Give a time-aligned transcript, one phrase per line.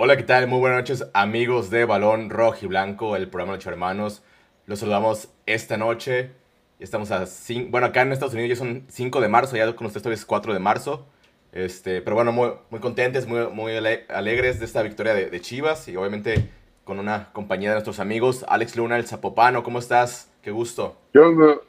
[0.00, 0.46] Hola, ¿qué tal?
[0.46, 4.22] Muy buenas noches, amigos de Balón Rojo y Blanco, el programa de Ocho Hermanos.
[4.64, 6.30] Los saludamos esta noche.
[6.78, 7.24] Estamos a
[7.68, 10.24] bueno, acá en Estados Unidos ya son 5 de marzo, ya con ustedes todavía es
[10.24, 11.04] 4 de marzo.
[11.50, 15.88] Este, pero bueno, muy, muy contentes, muy, muy alegres de esta victoria de, de, Chivas
[15.88, 16.48] y obviamente
[16.84, 19.64] con una compañía de nuestros amigos, Alex Luna, el Zapopano.
[19.64, 20.30] ¿Cómo estás?
[20.42, 20.96] Qué gusto.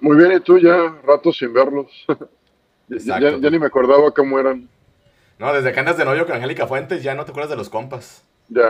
[0.01, 0.59] Muy bien, ¿y tú?
[0.59, 2.05] Ya rato sin verlos.
[2.89, 4.69] ya, ya, ni me acordaba cómo eran.
[5.39, 7.69] No, desde que andas de novio con Angélica Fuentes ya no te acuerdas de los
[7.69, 8.25] compas.
[8.49, 8.69] Ya,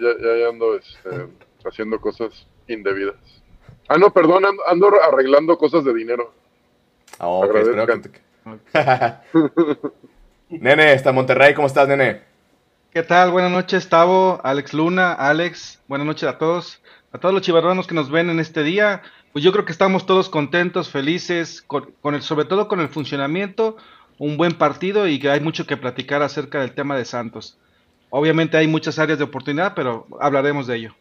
[0.00, 1.28] ya, ya ando este,
[1.64, 3.14] haciendo cosas indebidas.
[3.88, 6.34] Ah, no, perdón, ando, arreglando cosas de dinero.
[7.20, 8.20] Ah, ok, espero que
[10.48, 12.22] nene, está Monterrey, ¿cómo estás, nene?
[12.90, 13.30] ¿Qué tal?
[13.30, 15.80] Buenas noches, Tavo, Alex Luna, Alex.
[15.86, 16.82] Buenas noches a todos.
[17.12, 19.02] A todos los chivarronos que nos ven en este día.
[19.32, 22.88] Pues yo creo que estamos todos contentos, felices, con, con el, sobre todo con el
[22.88, 23.76] funcionamiento
[24.22, 27.58] un buen partido y que hay mucho que platicar acerca del tema de Santos.
[28.08, 30.94] Obviamente hay muchas áreas de oportunidad, pero hablaremos de ello.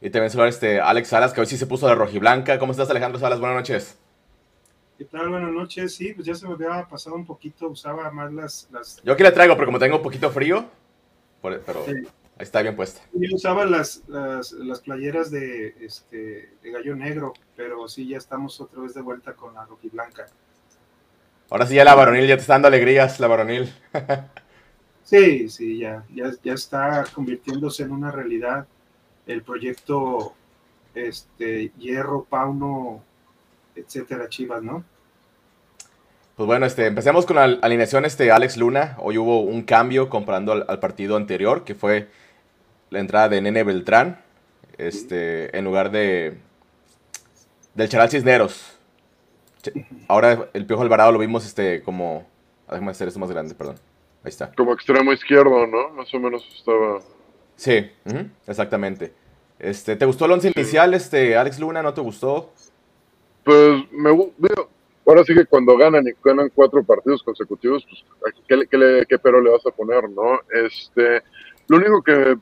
[0.00, 2.58] Y también saludar este Alex Salas, que hoy sí se puso de rojiblanca.
[2.58, 3.38] ¿Cómo estás, Alejandro Salas?
[3.38, 3.96] Buenas noches.
[4.98, 5.28] ¿Qué tal?
[5.28, 5.94] Buenas noches.
[5.94, 8.68] Sí, pues ya se me había pasado un poquito, usaba más las...
[8.72, 9.00] las...
[9.04, 10.64] Yo aquí le traigo, pero como tengo un poquito frío,
[11.40, 12.02] pero ahí
[12.40, 13.02] está bien puesta.
[13.12, 18.82] Yo usaba las, las, playeras de, este, de gallo negro, pero sí, ya estamos otra
[18.82, 20.26] vez de vuelta con la rojiblanca.
[21.52, 23.70] Ahora sí ya la varonil, ya te está dando alegrías la varonil.
[25.04, 28.66] sí, sí, ya, ya, ya está convirtiéndose en una realidad
[29.26, 30.32] el proyecto
[30.94, 33.04] este, Hierro, Pauno,
[33.76, 34.82] etcétera, Chivas, ¿no?
[36.36, 38.96] Pues bueno, este, empecemos con la alineación este Alex Luna.
[39.00, 42.08] Hoy hubo un cambio comparando al, partido anterior, que fue
[42.88, 44.22] la entrada de Nene Beltrán,
[44.78, 46.38] este, en lugar de
[47.74, 48.71] del Charal Cisneros.
[50.08, 52.26] Ahora el Piojo Alvarado lo vimos este como...
[52.68, 53.76] Déjame hacer esto más grande, perdón.
[54.24, 54.52] Ahí está.
[54.54, 55.90] Como extremo izquierdo, ¿no?
[55.90, 57.00] Más o menos estaba...
[57.56, 57.90] Sí,
[58.46, 59.12] exactamente.
[59.58, 61.82] Este, ¿Te gustó el once inicial, este, Alex Luna?
[61.82, 62.52] ¿No te gustó?
[63.44, 64.32] Pues me gusta.
[65.06, 67.84] Ahora sí que cuando ganan y ganan cuatro partidos consecutivos,
[68.20, 70.40] pues, ¿qué, qué, qué pero le vas a poner, no?
[70.52, 71.22] Este,
[71.68, 72.36] lo único que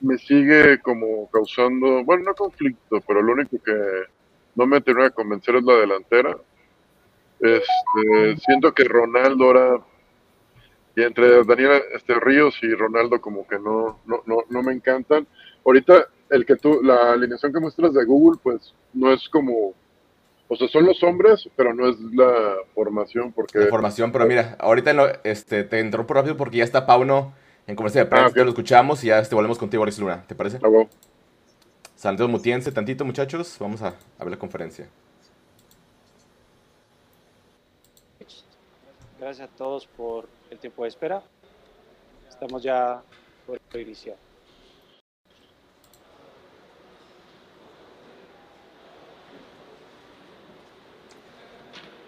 [0.00, 3.72] me sigue como causando, bueno, no conflicto, pero lo único que
[4.58, 6.36] no me termina de convencer es la delantera.
[7.40, 9.80] Este, siento que Ronaldo ahora,
[10.96, 15.28] y entre Daniel este, Ríos y Ronaldo como que no, no, no, no me encantan.
[15.64, 19.74] Ahorita el que tú, la alineación que muestras de Google, pues no es como,
[20.48, 23.60] o sea, son los hombres, pero no es la formación porque...
[23.60, 27.32] La formación, pero mira, ahorita este, te entró por rápido porque ya está Pauno
[27.68, 30.34] en comercio de prensa, ah, lo escuchamos y ya este, volvemos contigo, Alex Luna, ¿te
[30.34, 30.58] parece?
[30.64, 30.68] Ah,
[31.98, 33.56] Santos mutiense tantito, muchachos.
[33.58, 34.88] Vamos a, ver la conferencia.
[39.18, 41.20] Gracias a todos por el tiempo de espera.
[42.28, 43.02] Estamos ya
[43.44, 44.14] por iniciar.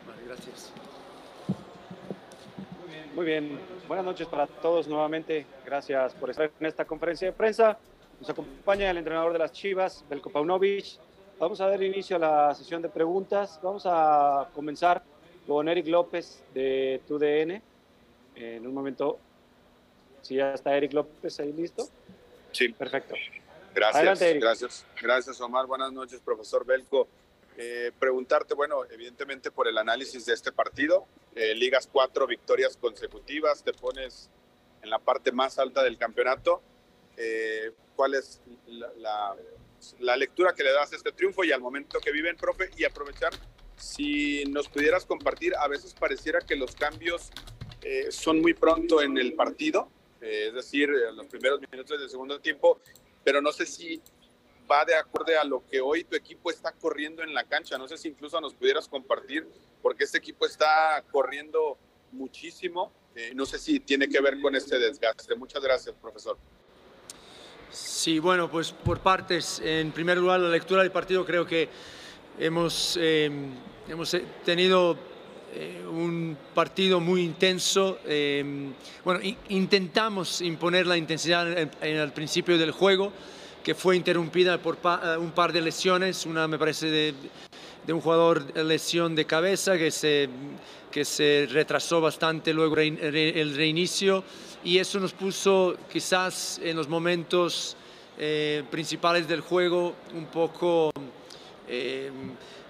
[0.07, 0.73] Vale, gracias.
[3.17, 3.59] Muy bien,
[3.89, 5.47] buenas noches para todos nuevamente.
[5.67, 7.77] Gracias por estar en esta conferencia de prensa.
[8.21, 10.99] Nos acompaña el entrenador de las Chivas, Belko Paunovic.
[11.39, 13.59] Vamos a dar inicio a la sesión de preguntas.
[13.63, 15.03] Vamos a comenzar
[15.47, 17.63] con Eric López de TUDN.
[18.35, 19.19] En un momento,
[20.21, 21.89] si ya está Eric López ahí listo.
[22.53, 22.69] Sí.
[22.69, 23.15] Perfecto.
[23.75, 24.87] Gracias, gracias.
[25.01, 25.67] Gracias, Omar.
[25.67, 27.09] Buenas noches, profesor Belco.
[27.57, 33.63] Eh, preguntarte, bueno, evidentemente por el análisis de este partido, eh, ligas cuatro victorias consecutivas,
[33.63, 34.29] te pones
[34.83, 36.63] en la parte más alta del campeonato.
[37.23, 39.37] Eh, cuál es la,
[39.99, 42.85] la, lectura que le das a este triunfo y al momento que viven, profe, y
[42.85, 43.31] aprovechar,
[43.77, 47.31] si nos pudieras compartir, a veces pareciera que los cambios
[47.83, 49.91] eh, son muy pronto en el partido,
[50.23, 52.81] eh, es decir, en los primeros minutos del segundo tiempo,
[53.23, 54.01] pero no sé si
[54.71, 57.77] va de acuerdo a lo que hoy tu equipo está corriendo en la cancha.
[57.77, 59.47] No sé si incluso nos pudieras compartir,
[59.83, 61.77] porque este equipo está corriendo
[62.13, 62.93] muchísimo.
[63.35, 65.35] no sé si tiene que ver con este desgaste.
[65.35, 66.39] Muchas gracias, profesor.
[67.73, 69.61] Sí, bueno, pues por partes.
[69.65, 71.69] En primer lugar, la lectura del partido creo que
[72.39, 73.53] hemos, em,
[73.89, 74.97] hemos tenido
[75.55, 77.99] eh, un partido muy intenso.
[78.05, 78.73] Em,
[79.05, 83.13] bueno, intentamos imponer la intensidad en, el principio del juego,
[83.63, 86.27] que fue interrumpida por eh, un par de lesiones.
[86.27, 87.15] Una me parece de,
[87.87, 90.29] de un jugador lesión de cabeza que se,
[90.91, 94.25] que se retrasó bastante luego el reinicio
[94.65, 97.77] y eso nos puso quizás en los momentos
[98.19, 100.93] eh, principales del juego un poco
[101.73, 102.11] eh,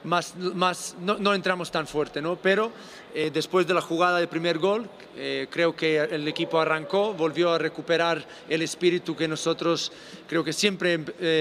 [0.05, 2.37] más, más no, entramos tan fuerte, ¿no?
[2.37, 2.71] Pero
[3.15, 7.51] eh, después de la jugada del primer gol, eh, creo que el equipo arrancó, volvió
[7.51, 9.91] a recuperar el espíritu que nosotros
[10.27, 10.99] creo que siempre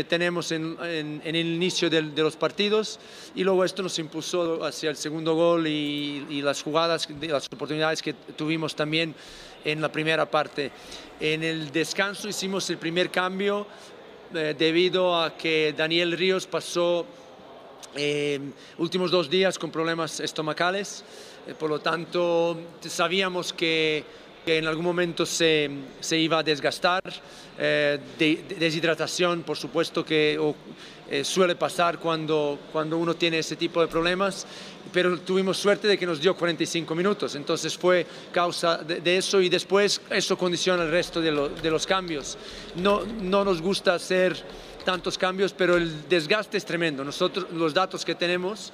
[0.08, 0.78] tenemos en,
[1.24, 3.00] el inicio de, los partidos
[3.36, 8.02] y luego esto nos impulsó hacia el segundo gol y, y las jugadas, las oportunidades
[8.02, 9.16] que tuvimos también
[9.64, 10.72] en la primera parte.
[11.20, 13.68] En el descanso hicimos el primer cambio
[14.32, 17.06] debido a que Daniel Ríos pasó
[17.96, 18.40] eh,
[18.78, 21.04] últimos dos días con problemas estomacales,
[21.48, 24.04] eh, por lo tanto sabíamos que,
[24.46, 25.70] que en algún momento se,
[26.00, 27.02] se, iba a desgastar,
[27.58, 30.56] eh, de, de deshidratación por supuesto que o,
[31.12, 34.46] eh, suele pasar cuando, cuando uno tiene ese tipo de problemas,
[34.94, 39.42] pero tuvimos suerte de que nos dio 45 minutos, entonces fue causa de, de eso
[39.42, 42.38] y después eso condiciona el resto de, lo, de los cambios.
[42.76, 44.38] No, no nos gusta hacer
[44.84, 47.04] tantos cambios, pero el desgaste es tremendo.
[47.04, 48.72] Nosotros, los datos que tenemos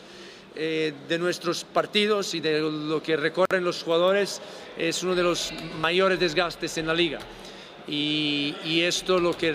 [0.56, 4.42] eh, de nuestros partidos y de lo que recorren los jugadores
[4.78, 7.20] es uno de los mayores desgastes en la liga.
[7.88, 9.54] Y, y esto lo que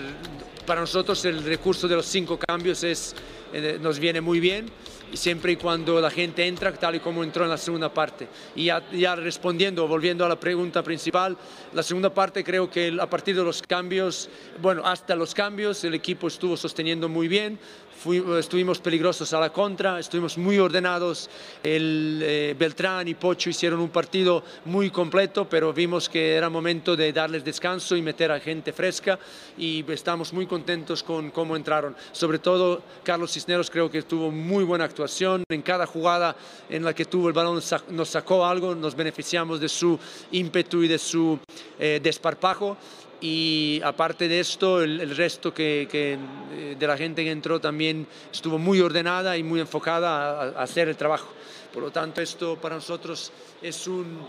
[0.65, 3.15] para nosotros el recurso de los cinco cambios es,
[3.51, 4.67] eh, nos viene muy bien
[5.13, 8.27] siempre y cuando la gente entra tal y como entró en la segunda parte.
[8.55, 11.37] Y ya, ya, respondiendo, volviendo a la pregunta principal,
[11.73, 14.29] la segunda parte creo que a partir de los cambios,
[14.61, 17.59] bueno, hasta los cambios el equipo estuvo sosteniendo muy bien,
[18.03, 21.29] Estuvimos peligrosos a la contra, estuvimos muy ordenados,
[21.61, 26.95] el eh, Beltrán y Pocho hicieron un partido muy completo, pero vimos que era momento
[26.95, 29.19] de darles descanso y meter a gente fresca
[29.55, 31.95] y estamos muy contentos con cómo entraron.
[32.11, 36.35] Sobre todo Carlos Cisneros creo que tuvo muy buena actuación, en cada jugada
[36.69, 39.99] en la que tuvo el balón nos sacó algo, nos beneficiamos de su
[40.31, 41.37] ímpetu y de su
[41.77, 42.77] eh, desparpajo
[43.21, 46.17] y aparte de esto, el, el resto que, que,
[46.53, 50.63] eh, de la gente que entró también estuvo muy ordenada y muy enfocada a, a,
[50.63, 51.29] hacer el trabajo.
[51.71, 53.31] Por lo tanto, esto para nosotros
[53.61, 54.19] es un,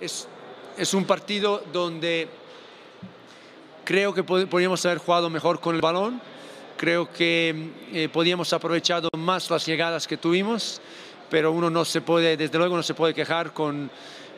[0.00, 0.28] es,
[0.76, 2.28] es un partido donde
[3.84, 6.20] creo que podríamos haber jugado mejor con el balón,
[6.76, 10.80] creo que eh, podíamos aprovechado más las llegadas que tuvimos,
[11.30, 13.90] pero uno no se puede, desde luego no se puede quejar con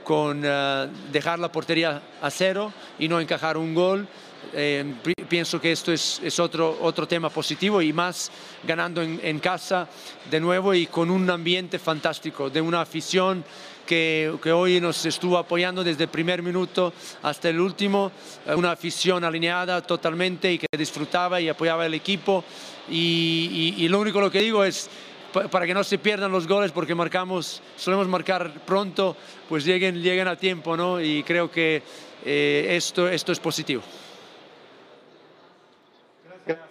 [0.04, 4.06] con uh, dejar la portería a cero y no encajar un gol.
[4.52, 4.94] Eh,
[5.28, 8.32] pienso que esto es, es, otro, otro tema positivo y más
[8.64, 9.86] ganando en, en, casa
[10.30, 13.44] de nuevo y con un ambiente fantástico, de una afición
[13.86, 16.92] que, que, hoy nos estuvo apoyando desde el primer minuto
[17.22, 18.10] hasta el último,
[18.46, 22.42] eh, una afición alineada totalmente y que disfrutaba y apoyaba el equipo
[22.88, 24.88] y, y, y lo único lo que digo es
[25.32, 29.16] para que no se pierdan los goles porque marcamos, solemos marcar pronto,
[29.48, 31.00] pues lleguen, lleguen a tiempo, ¿no?
[31.00, 31.82] Y creo que
[32.24, 33.82] eh, esto, esto es positivo.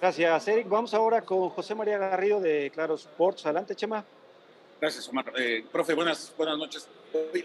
[0.02, 0.68] Gracias, Eric.
[0.68, 3.46] Vamos ahora con José María Garrido de Claro Sports.
[3.46, 4.04] Adelante, Chema.
[4.80, 5.32] Gracias, Omar.
[5.38, 6.88] Eh, profe, buenas, buenas noches.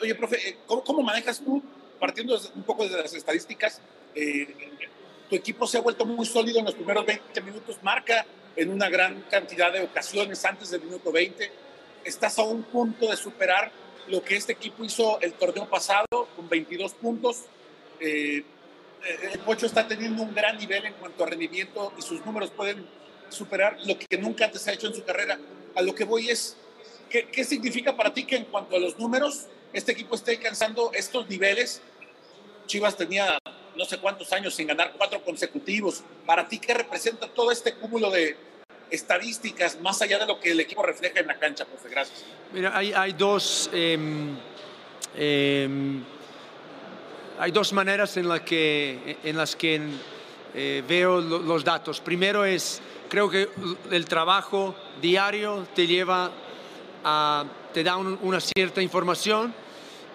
[0.00, 1.62] Oye, profe, eh, ¿cómo, ¿cómo, manejas tú,
[1.99, 3.81] partiendo un poco de las estadísticas,
[4.14, 4.55] eh,
[5.28, 8.25] tu equipo se ha vuelto muy sólido en los primeros 20 minutos, marca
[8.56, 11.50] en una gran cantidad de ocasiones antes del minuto 20.
[12.04, 13.72] Estás a un punto de superar
[14.08, 17.44] lo que este equipo hizo el torneo pasado con 22 puntos.
[18.00, 18.44] Eh,
[19.32, 22.86] el Pocho está teniendo un gran nivel en cuanto a rendimiento y sus números pueden
[23.28, 25.38] superar lo que nunca antes ha hecho en su carrera.
[25.74, 26.56] A lo que voy es,
[27.10, 30.92] ¿qué, ¿qué, significa para ti que en cuanto a los números, este equipo esté alcanzando
[30.94, 31.82] estos niveles?
[32.66, 33.38] Chivas tenía
[33.76, 36.02] no sé cuántos años sin ganar cuatro consecutivos.
[36.26, 38.36] Para ti, ¿qué representa todo este cúmulo de
[38.90, 41.88] estadísticas más allá de lo que el equipo refleja en la cancha, profe?
[41.88, 42.24] Gracias.
[42.52, 43.70] Mira, hay, hay dos...
[43.72, 43.98] Eh,
[45.16, 45.69] eh,
[47.38, 49.81] hay dos maneras en, la que, en las que
[50.54, 52.00] eh, veo los datos.
[52.00, 53.48] Primero es, creo que
[53.90, 56.31] el trabajo diario te lleva
[57.02, 59.52] a, te da un, una cierta información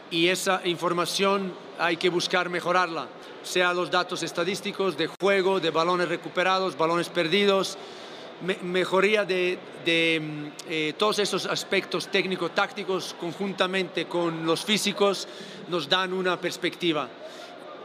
[0.09, 3.07] y esa información hay que buscar mejorarla
[3.43, 7.77] sea los datos estadísticos de juego, de balones recuperados, balones perdidos,
[8.41, 15.27] me mejoría de, de eh, todos esos aspectos técnico-tácticos conjuntamente con los físicos
[15.67, 17.09] nos dan una perspectiva.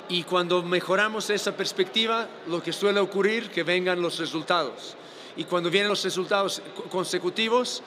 [0.08, 4.96] Y cuando mejoramos esa perspectiva, lo que suele ocurrir que vengan los resultados.
[5.36, 7.82] Y cuando vienen los resultados consecutivos,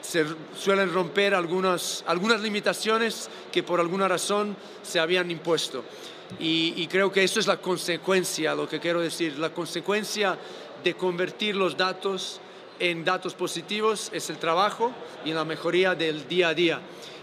[0.00, 0.24] se
[0.56, 5.84] suelen romper algunas, algunas limitaciones que por alguna razón se habían impuesto.
[6.38, 10.38] Y, creo que eso es la consecuencia, lo que quiero decir, la consecuencia
[10.84, 12.40] de convertir los datos
[12.78, 14.92] en datos positivos es el trabajo
[15.24, 16.80] y la mejoría del día a día.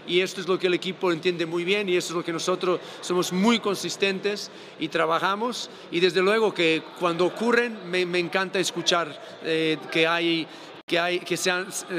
[0.08, 2.32] Y esto es lo que el equipo entiende muy bien y eso es lo que
[2.32, 5.70] nosotros somos muy consistentes y trabajamos.
[5.90, 10.46] Y desde luego que cuando ocurren me, me encanta escuchar eh, que hay
[10.88, 11.50] que, hay, que, se,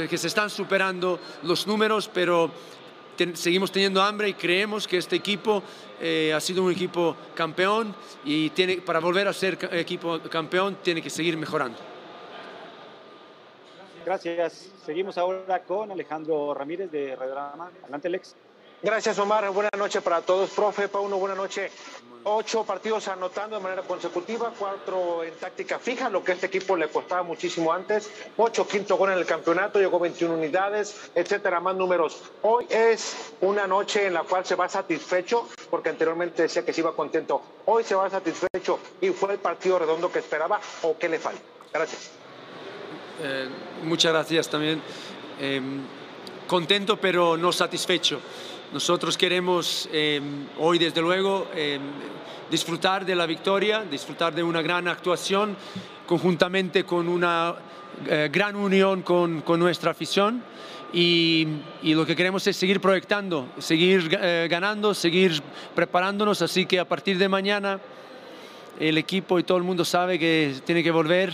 [0.10, 2.50] que se están superando los números, pero
[3.34, 5.62] seguimos teniendo hambre y creemos que este equipo
[6.00, 11.02] eh, ha sido un equipo campeón y tiene, para volver a ser equipo campeón tiene
[11.02, 11.78] que seguir mejorando.
[14.06, 14.72] Gracias.
[14.86, 17.70] Seguimos ahora con Alejandro Ramírez de Radiodrama.
[17.84, 18.36] Adelante, Lex.
[18.82, 19.50] Gracias, Omar.
[19.50, 20.52] Buenas noches para todos.
[20.52, 21.72] Profe Pauno, buenas noches.
[22.24, 26.76] Ocho partidos anotando de manera consecutiva, cuatro en táctica fija, lo que a este equipo
[26.76, 28.12] le costaba muchísimo antes.
[28.36, 32.22] Ocho, quinto gol en el campeonato, llegó 21 unidades, etcétera, más números.
[32.44, 36.82] Hoy es una noche en la cual se va satisfecho, porque anteriormente decía que se
[36.82, 37.42] iba contento.
[37.66, 41.42] Hoy se va satisfecho y fue el partido redondo que esperaba o qué le falta.
[41.74, 42.12] Gracias.
[43.24, 43.50] Eh,
[43.84, 44.82] muchas gracias también.
[45.40, 45.62] Eh,
[46.46, 48.20] contento, pero no satisfecho.
[48.74, 50.20] Nosotros queremos eh,
[50.60, 51.80] hoy, desde luego, eh,
[52.52, 55.56] disfrutar de la victoria, disfrutar de una gran actuación,
[56.06, 57.56] conjuntamente con una
[58.06, 60.44] eh, gran unión con, nuestra afición.
[60.92, 61.48] Y,
[61.82, 64.10] y, lo que queremos es seguir proyectando, seguir
[64.50, 65.42] ganando, seguir
[65.74, 66.42] preparándonos.
[66.42, 67.80] Así que a partir de mañana
[68.80, 71.34] el equipo y todo el mundo sabe que tiene que volver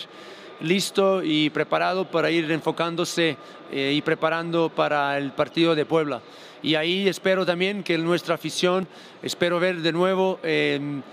[0.61, 3.37] listo y preparado para ir enfocándose
[3.71, 6.21] y preparando para el partido de Puebla
[6.63, 8.87] y ahí espero también que nuestra afición,
[9.21, 11.03] espero ver de nuevo el,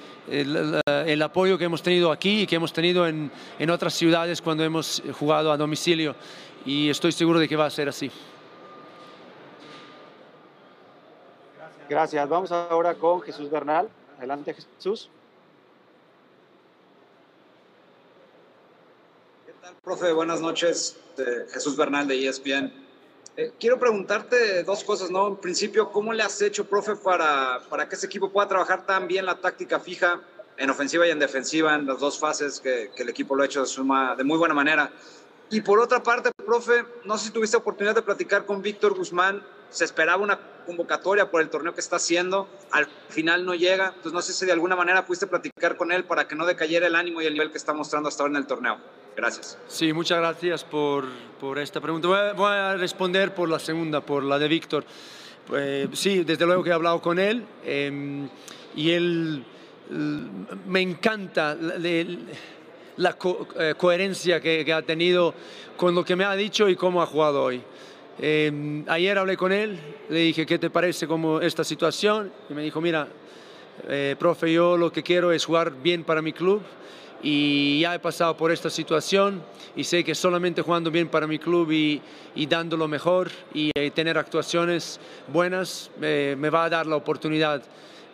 [1.23, 5.03] apoyo que hemos tenido aquí y que hemos tenido en, en otras ciudades cuando hemos
[5.19, 6.15] jugado a domicilio
[6.65, 8.11] y estoy seguro de que va a ser así.
[11.89, 12.29] Gracias.
[12.29, 13.89] Vamos ahora con Jesús Bernal.
[14.19, 15.11] Adelante, Jesús.
[19.45, 20.13] ¿Qué tal, profe?
[20.13, 20.97] Buenas noches.
[21.53, 22.73] Jesús Bernal de ESPN.
[23.37, 25.29] Eh, quiero preguntarte dos cosas, ¿no?
[25.29, 29.07] En principio, ¿cómo le has hecho, profe, para, para que ese equipo pueda trabajar tan
[29.07, 30.21] bien la táctica fija
[30.57, 33.65] en ofensiva y en defensiva en las dos fases que, el equipo lo ha hecho
[33.65, 34.93] de, de muy buena manera?
[35.49, 39.43] Y por otra parte, profe, no sé si tuviste oportunidad de platicar con Víctor Guzmán.
[39.71, 42.49] Se esperaba una convocatoria por el torneo que está haciendo.
[42.71, 43.89] Al final no llega.
[43.89, 46.87] Entonces, no sé si de alguna manera pudiste platicar con él para que no decayera
[46.87, 48.79] el ánimo y el nivel que está mostrando hasta ahora en el torneo.
[49.21, 49.59] Gracias.
[49.69, 51.05] Sí, muchas gracias por,
[51.39, 52.09] por esta pregunta.
[52.09, 54.83] Voy a, voy a, responder por la segunda, por la de Víctor.
[55.55, 58.27] Eh, sí, desde luego que he hablado con él eh,
[58.75, 59.45] y él
[60.67, 61.55] me encanta
[62.97, 65.35] la co eh, coherencia que, que, ha tenido
[65.77, 67.61] con lo que me ha dicho y cómo ha jugado hoy.
[68.19, 72.33] Eh, ayer hablé con él, le dije, ¿qué te parece como esta situación?
[72.49, 73.07] Y me dijo, mira,
[73.87, 76.63] eh, profe, yo lo que quiero es jugar bien para mi club
[77.23, 79.43] y ya he pasado por esta situación
[79.77, 82.01] y sé que solamente jugando bien para mi club y,
[82.35, 85.01] y dando lo mejor y eh, tener actuaciones
[85.33, 87.63] buenas eh, me va a dar la oportunidad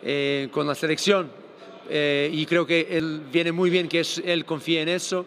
[0.03, 1.29] eh, con la selección.
[1.89, 5.25] Eh, y creo que él viene muy bien que es, él confíe en eso,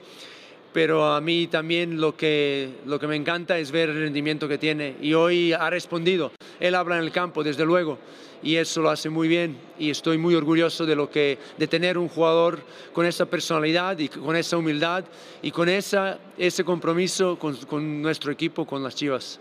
[0.72, 4.58] pero a mí también lo que, lo que me encanta es ver el rendimiento que
[4.58, 6.32] tiene y hoy ha respondido.
[6.60, 7.99] Él habla en el campo, desde luego
[8.42, 11.99] y eso lo hace muy bien y estoy muy orgulloso de lo que de tener
[11.99, 12.61] un jugador
[12.92, 15.04] con esa personalidad y con esa humildad
[15.42, 19.40] y con esa, ese compromiso con, nuestro equipo, con las Chivas.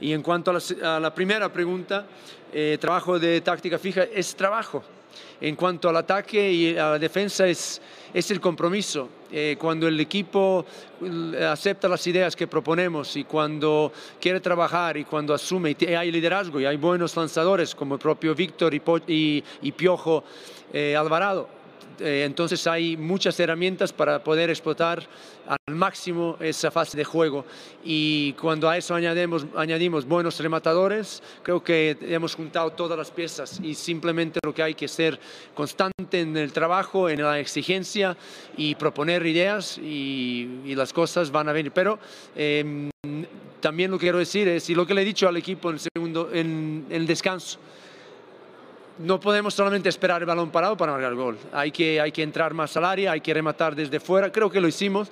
[0.00, 2.06] Y en cuanto a la, a la primera pregunta,
[2.52, 4.84] eh, trabajo de táctica fija es trabajo.
[5.40, 7.80] En cuanto al ataque y a la defensa es,
[8.12, 9.08] es el compromiso.
[9.30, 10.64] Eh, cuando el equipo
[11.50, 16.60] acepta las ideas que proponemos y cuando quiere trabajar y cuando asume y hay liderazgo
[16.60, 19.42] y hay buenos lanzadores como el propio Víctor y,
[19.72, 20.22] Piojo
[20.72, 21.55] eh, Alvarado, eh,
[21.98, 25.06] entonces hay muchas herramientas para poder explotar
[25.46, 27.44] al máximo esa fase de juego
[27.84, 33.60] y cuando a eso añadimos, añadimos buenos rematadores, creo que hemos juntado todas las piezas
[33.62, 35.18] y simplemente lo que hay que ser
[35.54, 38.16] constante en el trabajo, en la exigencia
[38.56, 41.72] y proponer ideas y, y las cosas van a venir.
[41.72, 41.98] Pero
[42.34, 42.90] eh,
[43.60, 45.78] también lo que quiero decir es, y lo que le he dicho al equipo en
[45.78, 47.58] segundo, en, en el descanso,
[48.98, 51.38] no podemos solamente esperar el balón parado para marcar el gol.
[51.52, 54.32] Hay que, hay que entrar más al área, hay que rematar desde fuera.
[54.32, 55.08] Creo que lo hicimos,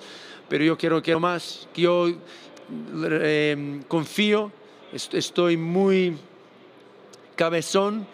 [0.49, 1.67] pero yo quiero, quiero más.
[1.75, 4.51] Yo eh, confío,
[4.91, 6.17] estoy muy
[7.35, 8.07] cabezón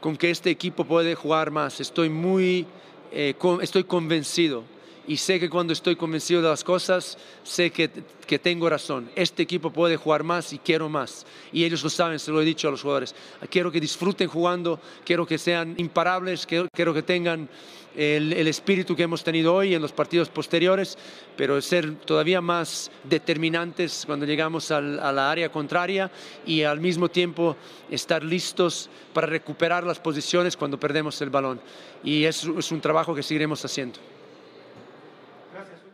[0.00, 1.80] con que este equipo puede jugar más.
[1.80, 2.66] Estoy muy,
[3.12, 4.64] eh, estoy convencido
[5.08, 7.90] y sé que cuando estoy convencido de las cosas, sé que,
[8.26, 9.10] que, tengo razón.
[9.16, 11.24] Este equipo puede jugar más y quiero más.
[11.50, 13.14] Y ellos lo saben, se lo he dicho a los jugadores.
[13.50, 17.48] Quiero que disfruten jugando, quiero que sean imparables, quiero, quiero que tengan
[17.96, 20.98] el, el, espíritu que hemos tenido hoy en los partidos posteriores,
[21.38, 26.10] pero ser todavía más determinantes cuando llegamos al, a la área contraria
[26.44, 27.56] y al mismo tiempo
[27.90, 31.62] estar listos para recuperar las posiciones cuando perdemos el balón.
[32.04, 33.98] Y eso es un trabajo que seguiremos haciendo.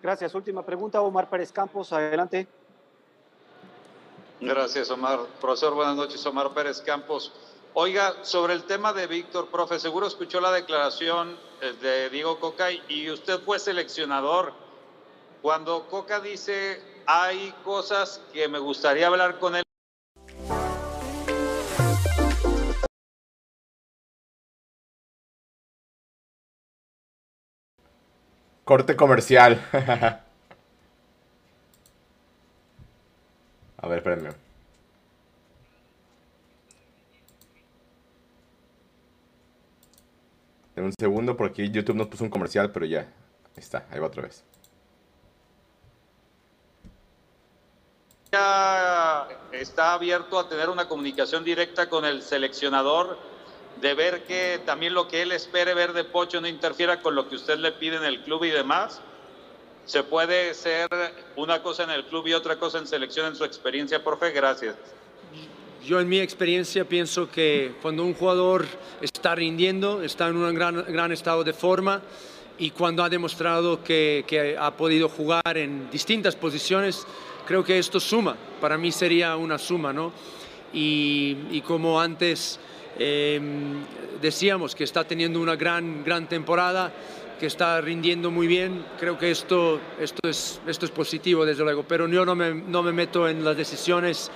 [0.05, 0.35] Gracias.
[0.35, 2.47] Última pregunta, Omar Pérez Campos, adelante.
[4.39, 5.21] Gracias, Omar.
[5.41, 6.27] Profesor, buenas noches.
[6.27, 7.33] Omar Pérez Campos.
[7.73, 12.71] Oiga, sobre el tema de Víctor, profe, seguro escuchó la declaración eh, de Diego Coca
[12.71, 14.53] y usted fue seleccionador.
[15.41, 19.63] Cuando Coca dice, hay cosas que me gustaría hablar con él.
[28.65, 29.63] Corte comercial.
[33.77, 34.31] A ver, espérenme.
[40.77, 43.07] En un segundo, por aquí YouTube nos puso un comercial, pero ya.
[43.57, 44.43] Está, ahí va otra vez.
[48.33, 53.19] Ya está abierto a tener una comunicación directa con el seleccionador,
[53.81, 57.29] de ver que también lo que él espere ver de Pocho no interfiera con lo
[57.29, 59.01] que usted le pide en el club y demás.
[59.85, 60.89] Se puede ser
[61.37, 64.31] una cosa en el club y otra cosa en selección en su experiencia, profe.
[64.31, 64.77] Gracias.
[65.85, 68.65] Yo en mi experiencia pienso que cuando un jugador
[69.03, 72.01] está rindiendo, está en un gran, gran estado de forma
[72.57, 77.07] y cuando ha demostrado que, que, ha podido jugar en distintas posiciones,
[77.47, 78.35] creo que esto suma.
[78.63, 80.13] Para mí sería una suma, ¿no?
[80.73, 82.59] Y como antes
[82.99, 83.41] eh,
[84.21, 86.93] decíamos que está teniendo una gran, gran temporada,
[87.39, 91.85] que está rindiendo muy bien, creo que esto, esto, es, esto es positivo, desde luego,
[91.87, 94.31] pero yo no me, no me meto en las decisiones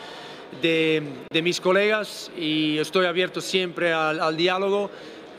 [0.61, 4.91] de, de, mis colegas y estoy abierto siempre al, al, diálogo,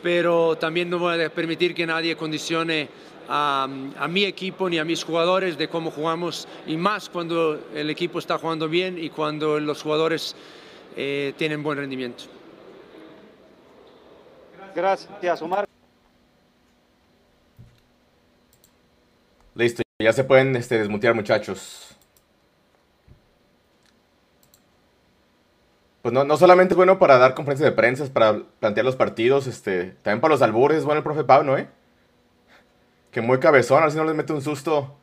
[0.01, 2.87] pero también no voy a permitir que nadie condicione
[3.27, 7.89] a, a, mi equipo ni a mis jugadores de cómo jugamos y más cuando el
[7.89, 10.35] equipo está jugando bien y cuando los jugadores
[10.95, 12.38] eh, tienen buen rendimiento.
[14.75, 15.65] Gracias, Omar.
[19.55, 21.97] Listo, ya se pueden este, desmutear muchachos.
[26.01, 29.47] Pues no, no solamente es bueno para dar conferencias de prensa, para plantear los partidos,
[29.47, 31.57] este, también para los albures, es bueno el profe Pau, ¿no?
[31.57, 31.67] Eh?
[33.11, 34.95] Que muy cabezón, a ver si no les mete un susto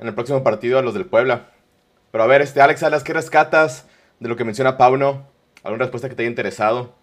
[0.00, 1.50] en el próximo partido a los del Puebla.
[2.10, 3.86] Pero a ver, este, Alex Salas, ¿qué rescatas
[4.18, 5.28] de lo que menciona Pauno?
[5.62, 6.94] ¿Alguna respuesta que te haya interesado?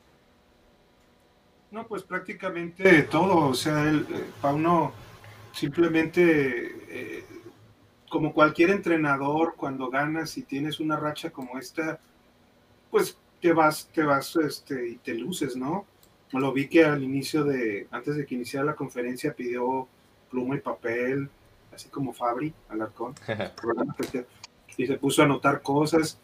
[1.71, 3.47] No, pues prácticamente todo.
[3.47, 4.91] O sea, el, eh, Pauno
[5.53, 7.25] simplemente, eh,
[8.10, 11.99] como cualquier entrenador, cuando ganas y tienes una racha como esta,
[12.89, 15.86] pues te vas, te vas este, y te luces, ¿no?
[16.34, 19.88] Lo vi que al inicio de, antes de que iniciara la conferencia, pidió
[20.29, 21.29] pluma y papel,
[21.73, 23.15] así como Fabri, Alarcón,
[24.77, 26.19] y se puso a anotar cosas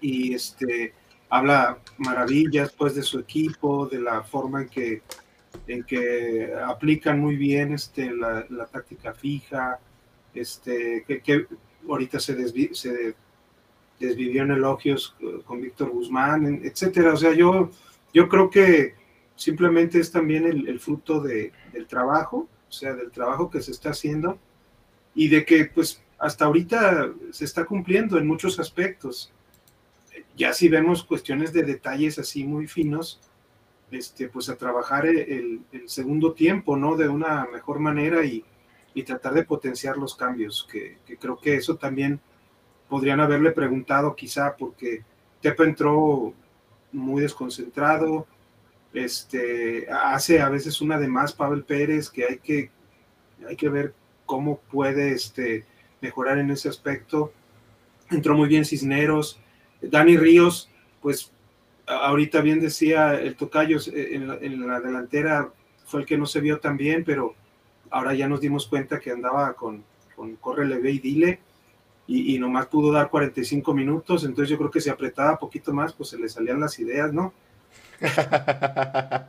[0.00, 0.92] y este
[1.34, 5.02] habla maravillas pues de su equipo, de la forma en que
[5.66, 9.80] en que aplican muy bien este la, táctica fija,
[10.32, 11.46] este que,
[11.88, 13.16] ahorita se, desvi, se
[13.98, 17.14] desvivió en elogios con Víctor Guzmán, etcétera.
[17.14, 17.70] O sea, yo,
[18.12, 18.94] yo creo que
[19.34, 23.90] simplemente es también el, fruto de, del trabajo, o sea, del trabajo que se está
[23.90, 24.38] haciendo
[25.16, 29.32] y de que pues hasta ahorita se está cumpliendo en muchos aspectos.
[30.36, 33.20] Ya si vemos cuestiones de detalles así muy finos,
[33.90, 36.96] este, pues a trabajar el, segundo tiempo, ¿no?
[36.96, 38.44] De una mejor manera y,
[38.94, 42.20] y tratar de potenciar los cambios, que, creo que eso también
[42.88, 45.02] podrían haberle preguntado quizá porque
[45.40, 46.32] Tepa entró
[46.92, 48.26] muy desconcentrado,
[48.92, 52.70] este, hace a veces una de más Pavel Pérez que hay que,
[53.48, 53.94] hay que ver
[54.24, 55.66] cómo puede este,
[56.00, 57.32] mejorar en ese aspecto.
[58.10, 59.40] Entró muy bien Cisneros.
[59.90, 60.68] Dani Ríos,
[61.00, 61.30] pues
[61.86, 65.50] ahorita bien decía el Tocayo, en la, en la, delantera
[65.86, 67.34] fue el que no se vio tan bien, pero
[67.90, 69.84] ahora ya nos dimos cuenta que andaba con,
[70.16, 71.40] con córrele, ve y dile,
[72.06, 75.94] y, y, nomás pudo dar 45 minutos, entonces yo creo que si apretaba poquito más,
[75.94, 77.32] pues se le salían las ideas, ¿no?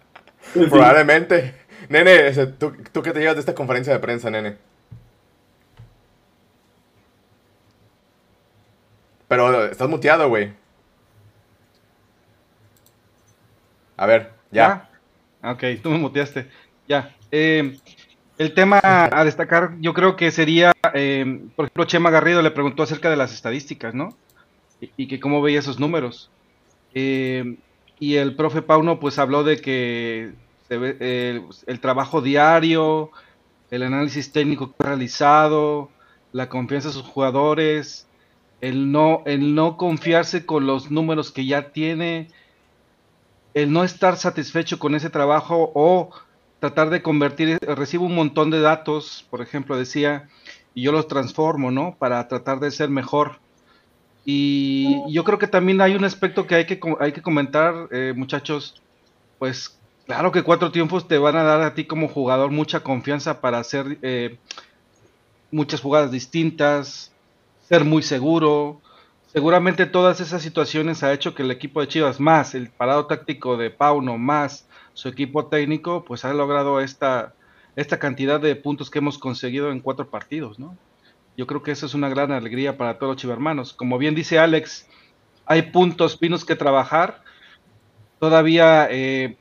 [0.53, 1.55] Probablemente.
[1.89, 4.57] Nene, ¿tú, ¿tú qué te llevas de esta conferencia de prensa, nene?
[9.27, 10.53] Pero estás muteado, güey.
[13.97, 14.89] A ver, ya.
[15.41, 15.51] ¿Ya?
[15.51, 16.49] Ok, tú me muteaste.
[16.87, 17.15] Ya.
[17.31, 17.77] Eh,
[18.37, 22.83] el tema a destacar, yo creo que sería, eh, por ejemplo, Chema Garrido le preguntó
[22.83, 24.15] acerca de las estadísticas, ¿no?
[24.97, 26.29] Y, que cómo veía esos números.
[26.93, 27.57] Eh,
[27.97, 30.33] y el profe Pauno, pues habló de que
[30.67, 33.11] se ve, el trabajo diario,
[33.71, 35.89] el análisis técnico que ha realizado,
[36.33, 38.04] la confianza de sus jugadores,
[38.65, 42.29] el no, el no confiarse con los números que ya tiene,
[43.53, 46.09] el no estar satisfecho con ese trabajo o
[46.59, 50.29] tratar de convertir, recibo un montón de datos, por ejemplo, decía,
[50.73, 51.95] y yo los transformo, ¿no?
[51.99, 53.37] Para tratar de ser mejor.
[54.25, 58.13] Y yo creo que también hay un aspecto que hay que, hay que comentar, eh,
[58.15, 58.81] muchachos.
[59.37, 63.41] Pues claro que cuatro triunfos te van a dar a ti como jugador mucha confianza
[63.41, 64.39] para hacer eh,
[65.51, 67.11] muchas jugadas distintas,
[67.67, 68.81] ser muy seguro.
[69.27, 73.57] Seguramente todas esas situaciones ha hecho que el equipo de Chivas, más el parado táctico
[73.57, 77.33] de Pauno, más su equipo técnico, pues ha logrado esta,
[77.75, 80.77] esta cantidad de puntos que hemos conseguido en cuatro partidos, ¿no?
[81.35, 83.73] Yo creo que eso es una gran alegría para todos los chivermanos.
[83.73, 84.87] Como bien dice Alex,
[85.45, 87.23] hay puntos pinos que trabajar.
[88.19, 89.35] Todavía, eh,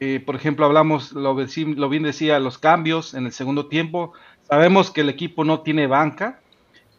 [0.00, 4.14] eh, por ejemplo, hablamos, lo bien decía, los cambios en el segundo tiempo.
[4.48, 6.41] Sabemos que el equipo no tiene banca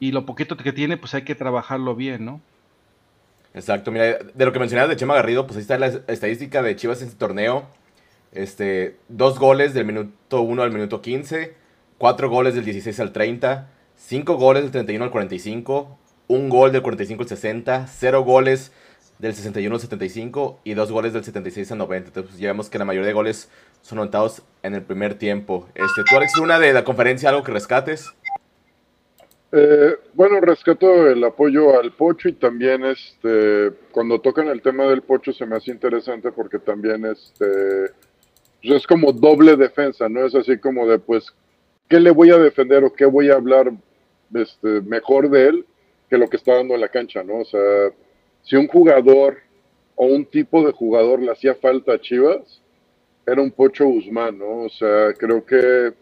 [0.04, 2.42] y lo poquito que tiene, pues hay que trabajarlo bien, ¿no?
[3.54, 6.76] Exacto, mira, de lo que mencionabas de Chema Garrido, pues ahí está la estadística de
[6.76, 7.68] Chivas en este torneo.
[8.34, 11.56] Este, dos goles del minuto 1 al minuto 15,
[11.98, 16.82] cuatro goles del 16 al 30, cinco goles del 31 al 45, un gol del
[16.82, 18.74] 45 al 60, cero goles
[19.20, 22.08] del 61 al 75 y dos goles del 76 al 90.
[22.10, 23.48] Entonces, pues, ya vemos que la mayoría de goles
[23.82, 25.70] son anotados en el primer tiempo.
[25.76, 28.14] Este, ¿Tú, Alex Luna, de la conferencia, algo que rescates?
[29.56, 35.04] Eh, bueno, rescato el apoyo al Pocho y también este cuando tocan el tema del
[35.04, 37.92] Pocho se me hace interesante porque también este
[38.64, 41.28] pues, es como doble defensa, no es así como de pues
[41.88, 43.72] qué le voy a defender o qué voy a hablar
[44.34, 45.66] este, mejor de él
[46.10, 47.42] que lo que está dando en la cancha, ¿no?
[47.42, 47.92] O sea,
[48.42, 49.38] si un jugador
[49.94, 52.60] o un tipo de jugador le hacía falta a Chivas,
[53.28, 54.62] era un Pocho Guzmán, ¿no?
[54.64, 55.94] O sea, creo que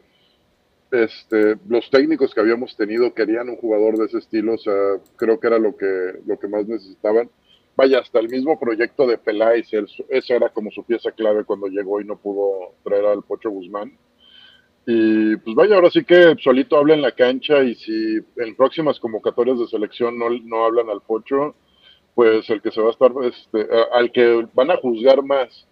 [0.91, 4.73] este, los técnicos que habíamos tenido querían un jugador de ese estilo, o sea,
[5.15, 7.29] creo que era lo que, lo que más necesitaban.
[7.77, 9.67] Vaya, hasta el mismo proyecto de Peláez,
[10.09, 13.97] esa era como su pieza clave cuando llegó y no pudo traer al Pocho Guzmán.
[14.85, 18.99] Y pues vaya, ahora sí que solito habla en la cancha y si en próximas
[18.99, 21.55] convocatorias de selección no, no hablan al Pocho,
[22.13, 25.65] pues el que se va a estar, este, al que van a juzgar más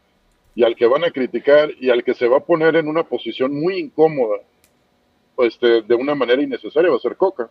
[0.56, 3.04] y al que van a criticar y al que se va a poner en una
[3.04, 4.38] posición muy incómoda
[5.40, 7.50] este, de una manera innecesaria va a ser Coca,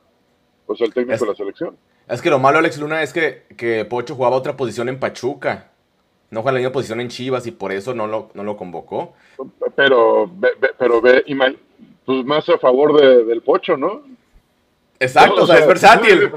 [0.66, 1.76] pues el técnico de la selección.
[2.08, 5.70] Es que lo malo, Alex Luna, es que, que Pocho jugaba otra posición en Pachuca.
[6.30, 9.14] No juega la misma posición en Chivas y por eso no lo, no lo convocó.
[9.76, 10.30] Pero,
[10.78, 11.24] pero ve,
[12.04, 14.02] pues más a favor del Pocho, ¿no?
[15.00, 16.32] Exacto, o, sea, es versátil.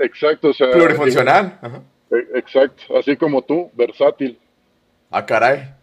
[0.00, 0.70] Exacto, o sea.
[0.72, 1.58] Plurifuncional.
[2.10, 4.38] E, exacto, así como tú, versátil.
[5.10, 5.74] Ah, caray.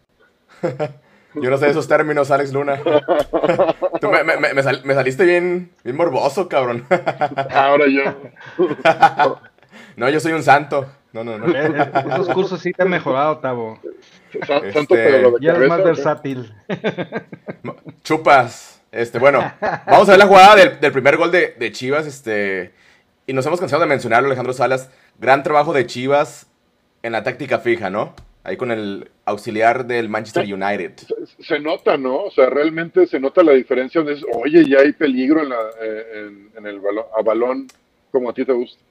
[1.42, 2.80] Yo no sé esos términos, Alex Luna.
[4.02, 6.86] Tú me, me, me, saliste bien, bien morboso, cabrón.
[7.52, 8.04] Ahora yo.
[9.98, 10.86] No, yo soy un santo.
[11.14, 11.48] No, no, no.
[11.48, 13.80] Eh, eh, esos cursos sí te han mejorado, Tavo.
[14.46, 16.54] Santo, este, pero Ya es más versátil.
[18.04, 18.82] Chupas.
[18.92, 19.54] Este, bueno,
[19.88, 22.06] vamos a ver la jugada del, del primer gol de, de, Chivas.
[22.06, 22.74] Este,
[23.26, 24.90] y nos hemos cansado de mencionarlo, Alejandro Salas.
[25.18, 26.48] Gran trabajo de Chivas
[27.02, 28.14] en la táctica fija, ¿no?
[28.46, 30.94] Ahí con el auxiliar del Manchester United.
[31.40, 32.24] Se, nota, ¿no?
[32.24, 34.02] O sea, realmente se nota la diferencia.
[34.02, 37.68] Donde Oye, ya hay peligro en, la, eh, en, el balón, a balón
[38.12, 38.82] como a ti te gusta.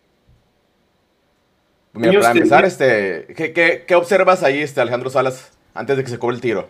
[1.92, 6.18] Mira, para empezar, este, ¿qué, qué, observas ahí, este, Alejandro Salas, antes de que se
[6.18, 6.68] cobre el tiro?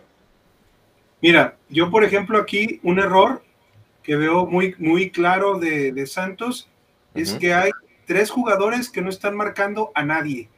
[1.21, 3.41] Mira, yo por ejemplo aquí un error
[4.03, 6.69] que veo muy, muy claro de, de Santos
[7.15, 7.71] es que hay
[8.05, 10.49] tres jugadores que no están marcando a nadie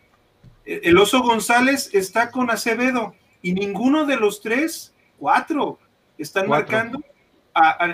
[0.68, 5.80] el oso González está con Acevedo y ninguno de los tres, cuatro,
[6.18, 7.02] están marcando.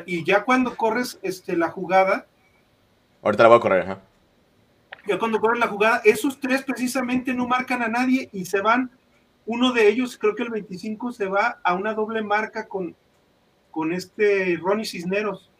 [0.05, 2.25] y ya cuando corres este, la jugada.
[3.21, 4.01] Ahorita la voy a correr, ajá.
[5.07, 8.89] Ya cuando corres la jugada, esos tres precisamente no marcan a nadie y se van.
[9.45, 12.95] Uno de ellos, creo que el 25, se va a una doble marca con,
[13.69, 15.51] con este Ronnie Cisneros.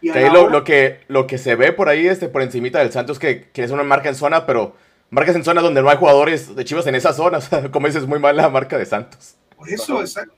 [0.00, 3.20] Y lo, lo, que, lo que se ve por ahí, este, por encimita del Santos,
[3.20, 4.74] que, que es una marca en zona, pero
[5.12, 7.48] marcas en zonas donde no hay jugadores de Chivas en esas zonas.
[7.70, 9.36] Como dices, muy mal la marca de Santos.
[9.56, 10.34] Por eso, exacto.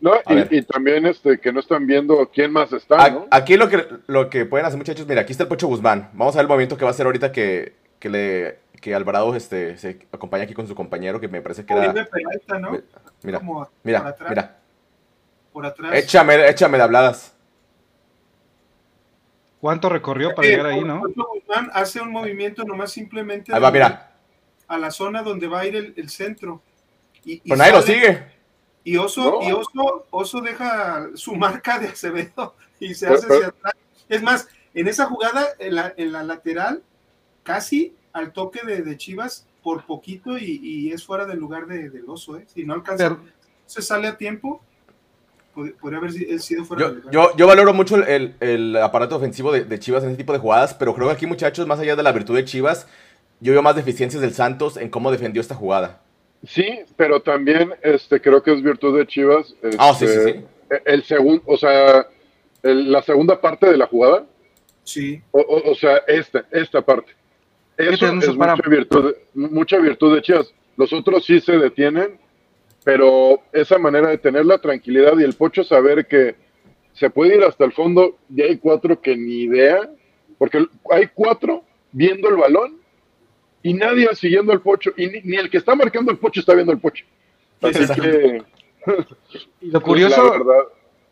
[0.00, 0.12] No,
[0.50, 3.10] y, también este, que no están viendo quién más está.
[3.10, 3.26] ¿no?
[3.32, 6.10] Aquí lo que, lo que pueden hacer, muchachos, mira, aquí está el Pocho Guzmán.
[6.12, 9.34] Vamos a ver el movimiento que va a hacer ahorita que, que, le, que Alvarado
[9.34, 11.92] este, se acompaña aquí con su compañero, que me parece que era.
[13.24, 13.40] Mira,
[13.82, 14.56] mira, mira.
[15.52, 15.90] Por atrás.
[15.94, 17.34] Échame, échame de habladas.
[19.60, 21.02] ¿Cuánto recorrió para llegar ahí, no?
[21.02, 24.12] Guzmán hace un movimiento nomás simplemente ahí va, mira.
[24.68, 26.62] a la zona donde va a ir el, centro.
[27.24, 28.26] Y, pues nadie lo sigue.
[28.84, 33.74] Y Oso, y Oso, Oso deja su marca de Acevedo y se hace hacia atrás.
[34.08, 35.74] Es más, en esa jugada, en
[36.12, 36.82] la, lateral,
[37.42, 42.38] casi al toque de, Chivas, por poquito y, es fuera del lugar de, del Oso.
[42.38, 42.46] ¿eh?
[42.46, 43.18] Si no alcanza,
[43.66, 44.62] se sale a tiempo
[45.80, 50.10] podría haber sido fuera yo, yo, valoro mucho el, el, aparato ofensivo de, Chivas en
[50.10, 52.44] ese tipo de jugadas, pero creo que aquí, muchachos, más allá de la virtud de
[52.44, 52.86] Chivas,
[53.40, 56.00] yo veo más deficiencias del Santos en cómo defendió esta jugada.
[56.46, 59.54] Sí, pero también este, creo que es virtud de Chivas.
[59.78, 60.44] Ah, sí, sí, este, sí.
[60.84, 62.06] El segundo, o sea,
[62.62, 64.24] el- la segunda parte de la jugada,
[64.84, 65.20] Sí.
[65.32, 67.12] o, o- o sea, esta, esta parte.
[67.76, 68.56] Eso es para.
[68.56, 70.52] mucha virtud, de- mucha virtud de Chivas.
[70.76, 72.18] Los otros sí se detienen,
[72.88, 76.36] pero esa manera de tener la tranquilidad y el pocho saber que
[76.94, 79.90] se puede ir hasta el fondo y hay cuatro que ni idea,
[80.38, 82.78] porque hay cuatro viendo el balón
[83.62, 86.54] y nadie siguiendo al pocho, y ni, ni el que está marcando el pocho está
[86.54, 87.04] viendo el pocho.
[87.60, 88.42] Así que,
[89.60, 90.64] Y lo curioso, la verdad.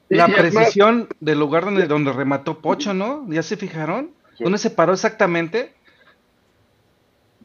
[0.09, 3.27] Y- la y más, precisión del lugar donde, donde remató Pocho, ¿no?
[3.29, 4.12] ¿Ya se fijaron?
[4.39, 4.45] Sí.
[4.45, 5.75] ¿Dónde se paró exactamente?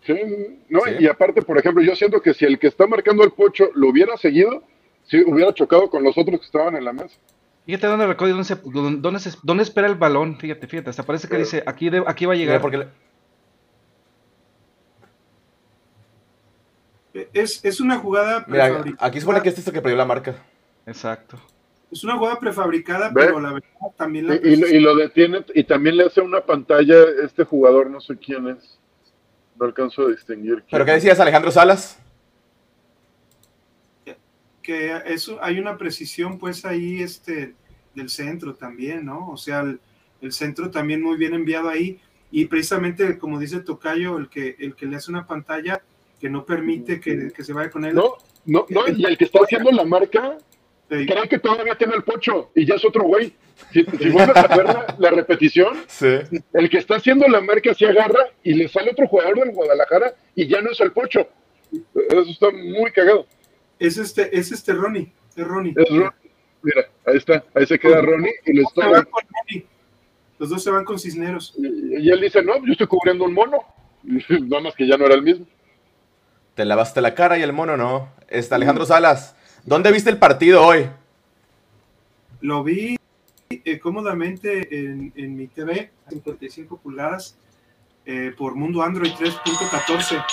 [0.01, 0.15] Sí,
[0.69, 0.91] no, Sí.
[0.99, 3.89] y aparte, por ejemplo, yo siento que si el que está marcando el pocho lo
[3.89, 4.63] hubiera seguido,
[5.03, 7.15] si hubiera chocado con los otros que estaban en la mesa.
[7.65, 10.37] Fíjate dónde recorre, dónde, se, dónde, dónde se- dónde espera el balón.
[10.39, 10.89] Fíjate, fíjate.
[10.89, 12.61] Hasta parece que dice, aquí, de- aquí va a Mira, llegar.
[12.61, 12.87] porque le-
[17.33, 19.07] Es, es una jugada mira, prefabricada.
[19.07, 20.35] aquí supone que este es el que perdió la marca.
[20.85, 21.37] Exacto.
[21.91, 23.25] Es una jugada prefabricada, ¿Ve?
[23.25, 26.95] pero la verdad también la Y, y lo detiene y también le hace una pantalla
[27.23, 28.79] este jugador, no sé quién es.
[29.61, 30.55] No alcanzo a distinguir.
[30.55, 31.99] quién ¿Pero qué decías, Alejandro Salas?
[34.63, 37.55] que eso hay una precisión pues ahí este
[37.95, 39.29] del centro también, ¿no?
[39.29, 39.79] O sea, el,
[40.21, 41.99] el centro también muy bien enviado ahí
[42.31, 45.81] y precisamente como dice Tocayo, el que el que le hace una pantalla
[46.19, 47.95] que no permite que, que se vaya con él.
[47.95, 50.37] No, no, no, y el que está haciendo la marca
[50.93, 53.33] Eh, cree que todavía tiene el pocho y ya es otro güey.
[53.71, 56.19] Si, si vuelves a ver la, la repetición, Sí.
[56.53, 60.13] el que está haciendo la marca se agarra y le sale otro jugador del Guadalajara
[60.35, 61.27] y ya no es el pocho.
[61.71, 63.25] Eso está muy cagado.
[63.79, 65.73] es este es este Ronnie, es Ronnie.
[65.77, 66.13] Es Ron-
[66.63, 68.87] Mira, ahí está, ahí se queda Ronnie y se está.
[68.89, 69.65] van con Ronnie.
[70.39, 71.53] Los dos se van con Cisneros.
[71.57, 73.59] Y, y él dice, no, yo estoy cubriendo un mono.
[74.03, 75.45] Nada más que ya no era el mismo.
[76.55, 78.09] Te lavaste la cara y el mono no.
[78.27, 80.89] Este, Alejandro Salas, ¿dónde viste el partido hoy?
[82.41, 82.97] Lo vi
[83.49, 87.37] eh, cómodamente en, en mi TV, 55 pulgadas,
[88.05, 90.23] eh, por Mundo Android 3.14.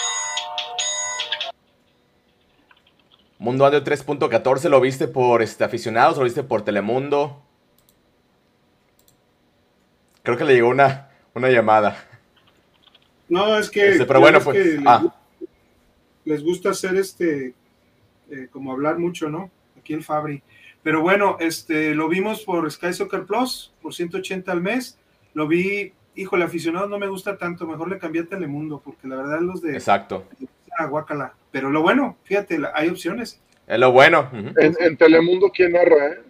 [3.38, 6.18] Mundo Android 3.14, ¿lo viste por este, aficionados?
[6.18, 7.42] ¿Lo viste por Telemundo?
[10.22, 12.04] Creo que le llegó una, una llamada.
[13.28, 15.14] No, es que, Este, pero bueno, pues, les, ah.
[16.24, 17.54] les gusta hacer este,
[18.30, 19.50] eh, como hablar mucho, ¿no?
[19.78, 20.42] Aquí el Fabri.
[20.82, 24.98] Pero bueno, este, lo vimos por Sky Soccer Plus, por 180 al mes.
[25.34, 29.16] Lo vi, híjole, aficionado no me gusta tanto, mejor le cambié a Telemundo, porque la
[29.16, 30.24] verdad los de Exacto.
[30.78, 31.34] ah, guácala.
[31.50, 33.40] Pero lo bueno, fíjate, hay opciones.
[33.66, 34.30] Es lo bueno.
[34.32, 36.20] En, en Telemundo, ¿quién narra, eh?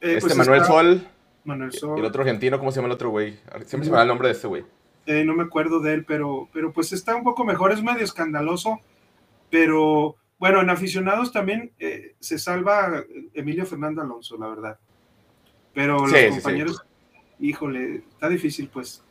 [0.00, 1.06] Eh, Este pues Manuel está Sol
[1.44, 1.98] Manuel y Sol.
[1.98, 3.38] el otro argentino, ¿cómo se llama el otro güey?
[3.64, 4.64] Siempre se me da el nombre de este güey.
[5.06, 8.02] Eh, no me acuerdo de él, pero, pero pues está un poco mejor, es medio
[8.04, 8.80] escandaloso,
[9.50, 13.02] pero bueno, en aficionados también eh, se salva
[13.34, 14.78] Emilio Fernando Alonso, la verdad.
[15.74, 16.30] Pero Sí, los sí, sí.
[16.34, 16.84] compañeros,
[17.40, 19.02] híjole, está difícil pues.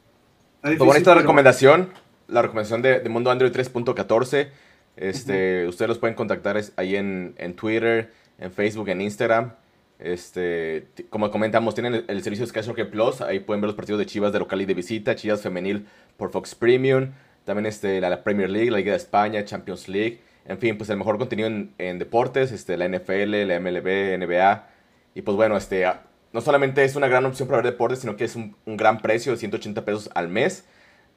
[0.58, 1.90] Está difícil, pero- recomendación,
[2.28, 4.50] la recomendación de, de Mundo Android 3.14.
[4.98, 9.52] Este, Ustedes los pueden contactar ahí en, en Twitter, en Facebook, en Instagram.
[10.00, 13.22] Este, como comentamos, tienen el, el servicio de Sky Soccer Plus.
[13.22, 15.86] Ahí pueden ver los partidos de Chivas de local y de visita, Chivas femenil
[16.18, 17.12] por Fox Premium.
[17.44, 20.20] También este, la, la Premier League, la Liga de España, Champions League.
[20.48, 24.68] En fin, pues el mejor contenido en, en deportes, este, la NFL, la MLB, NBA.
[25.16, 26.04] Y pues bueno, este, a-
[26.34, 29.00] no solamente es una gran opción para ver deportes, sino que es un, un gran
[29.02, 30.66] precio de 180 pesos al mes.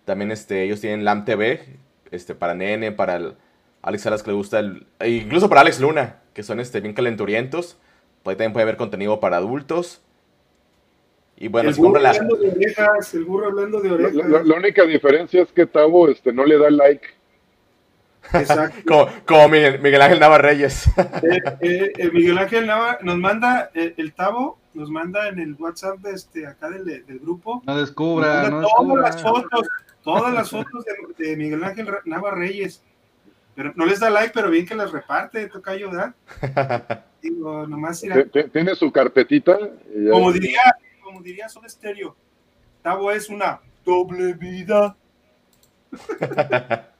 [0.04, 1.60] También este, ellos tienen LAM TV,
[2.10, 3.34] este, para Nene, para el
[3.82, 6.94] Alex Salas que le gusta, el, e incluso para Alex Luna, que son este, bien
[6.94, 7.76] calenturientos.
[8.22, 10.00] Pues ahí también puede haber contenido para adultos.
[11.36, 12.10] Y bueno, el si burro compra la...
[12.10, 14.14] hablando de orejas, el burro hablando de La, orejas.
[14.14, 17.06] la- la única diferencia es que Tavo este, no le da like.
[18.32, 18.82] Exacto.
[18.86, 20.86] Como, como Miguel, Miguel Ángel Nava Reyes.
[21.22, 25.54] Eh, eh, eh, Miguel Ángel Nava nos manda, eh, el Tavo nos manda en el
[25.54, 29.68] WhatsApp de este, acá del, del grupo, No descubra, no todas las fotos,
[30.02, 30.84] todas las fotos
[31.16, 32.82] de, de Miguel Ángel Nava Reyes.
[33.54, 36.14] Pero no les da like, pero bien que las reparte, toca ayudar.
[37.22, 38.24] Digo, nomás irá.
[38.52, 39.58] Tiene su carpetita.
[39.92, 40.60] y ya- Como diría,
[41.02, 42.14] como diría Soda Stereo,
[42.82, 44.94] Tavo es una doble vida.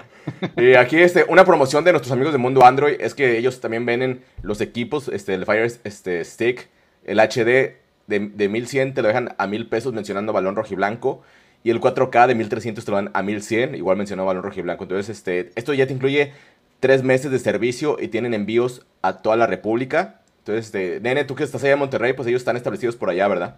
[0.57, 3.87] Y aquí este, una promoción de nuestros amigos de Mundo Android es que ellos también
[3.87, 6.69] venden los equipos, este, el Fire este, Stick,
[7.05, 11.23] el HD de, de 1100 te lo dejan a 1000 pesos mencionando balón rojiblanco
[11.64, 14.85] y el 4K de 1300 te lo dan a 1100, igual mencionó balón rojiblanco.
[14.85, 16.33] Entonces, este, esto ya te incluye
[16.81, 20.21] tres meses de servicio y tienen envíos a toda la República.
[20.38, 23.27] Entonces, este, nene, tú que estás allá en Monterrey, pues ellos están establecidos por allá,
[23.29, 23.57] ¿verdad?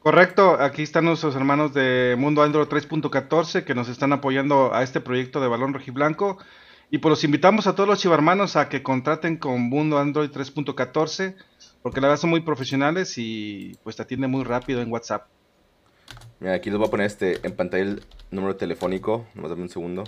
[0.00, 5.02] Correcto, aquí están nuestros hermanos de Mundo Android 3.14 que nos están apoyando a este
[5.02, 6.38] proyecto de Balón Rojiblanco.
[6.90, 11.36] Y pues los invitamos a todos los chivarmanos a que contraten con Mundo Android 3.14,
[11.82, 15.26] porque la verdad son muy profesionales y pues te atiende muy rápido en WhatsApp.
[16.40, 19.26] Mira, aquí les voy a poner este en pantalla el número telefónico.
[19.34, 20.04] Nomás dame un segundo.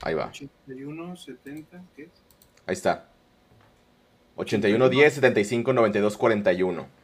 [0.00, 0.26] Ahí va.
[0.26, 2.10] 81, 70, ¿qué es?
[2.66, 3.08] Ahí está.
[4.36, 7.03] 81 10 75 92 41.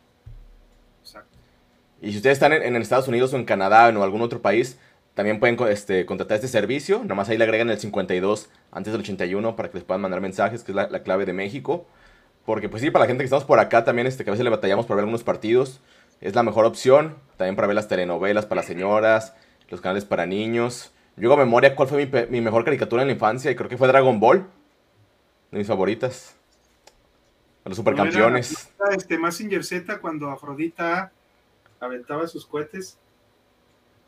[2.01, 4.41] Y si ustedes están en, en Estados Unidos o en Canadá o en algún otro
[4.41, 4.79] país,
[5.15, 7.01] también pueden este, contratar este servicio.
[7.03, 10.21] Nada más ahí le agregan el 52 antes del 81 para que les puedan mandar
[10.21, 11.87] mensajes, que es la, la clave de México.
[12.47, 14.45] Porque pues sí, para la gente que estamos por acá también, este, que a veces
[14.45, 15.81] le batallamos para ver algunos partidos,
[16.21, 17.17] es la mejor opción.
[17.37, 19.35] También para ver las telenovelas para las señoras,
[19.69, 20.93] los canales para niños.
[21.17, 23.89] Yo hago memoria cuál fue mi, mejor caricatura en la infancia y creo que fue
[23.89, 24.47] Dragon Ball.
[25.51, 26.35] De mis favoritas.
[27.65, 28.71] Los supercampeones.
[28.79, 31.13] ¿No era este Massinger Z cuando Afrodita
[31.81, 32.99] aventaba sus cohetes?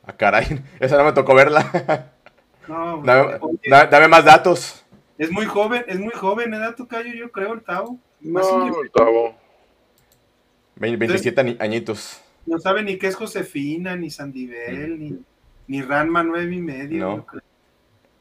[0.04, 2.10] Ah, caray, esa no me tocó verla.
[2.68, 3.58] No, dame, oye,
[3.90, 4.84] dame más datos.
[5.18, 6.58] es muy joven, es muy joven, ¿eh?
[6.76, 7.98] Tu callo, yo creo, el Tavo.
[8.20, 9.34] No, Mazinger Tavo.
[10.76, 12.20] Ve- 27 añi- añitos.
[12.46, 15.18] no sabe ni qué es Josefina, ni Sandivel, ni,
[15.66, 17.00] ni Ranma nueve y medio.
[17.00, 17.26] No.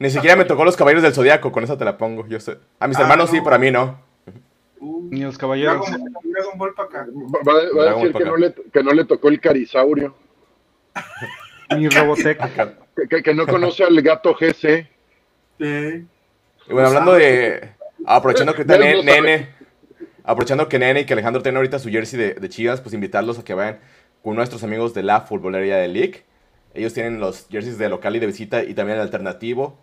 [0.00, 2.26] Ni siquiera me tocó los caballeros del zodiaco, con esa te la pongo.
[2.26, 2.58] Yo sé.
[2.80, 3.44] A mis Ah, hermanos sí, no.
[3.44, 4.00] pero a mí no.
[4.84, 5.86] Uh, Ni los caballeros.
[5.88, 7.06] Dragon, Dragon Ball para acá.
[7.08, 10.14] Va, va- va a decir que no, le, que no le tocó el carisaurio.
[11.76, 12.38] Ni Robotech.
[12.96, 14.88] Que, que- que no conoce al gato GC.
[15.58, 16.06] Sí.
[16.68, 17.70] Y bueno, hablando de.
[18.06, 19.02] Aprovechando que lo sabe.
[19.04, 19.48] Nene.
[20.24, 23.38] Aprovechando que Nene y que Alejandro tienen ahorita su jersey de, de Chivas, pues invitarlos
[23.38, 23.78] a que vayan
[24.22, 26.22] con nuestros amigos de la futbolería de League.
[26.74, 29.78] Ellos tienen los jerseys de local y de visita y también el alternativo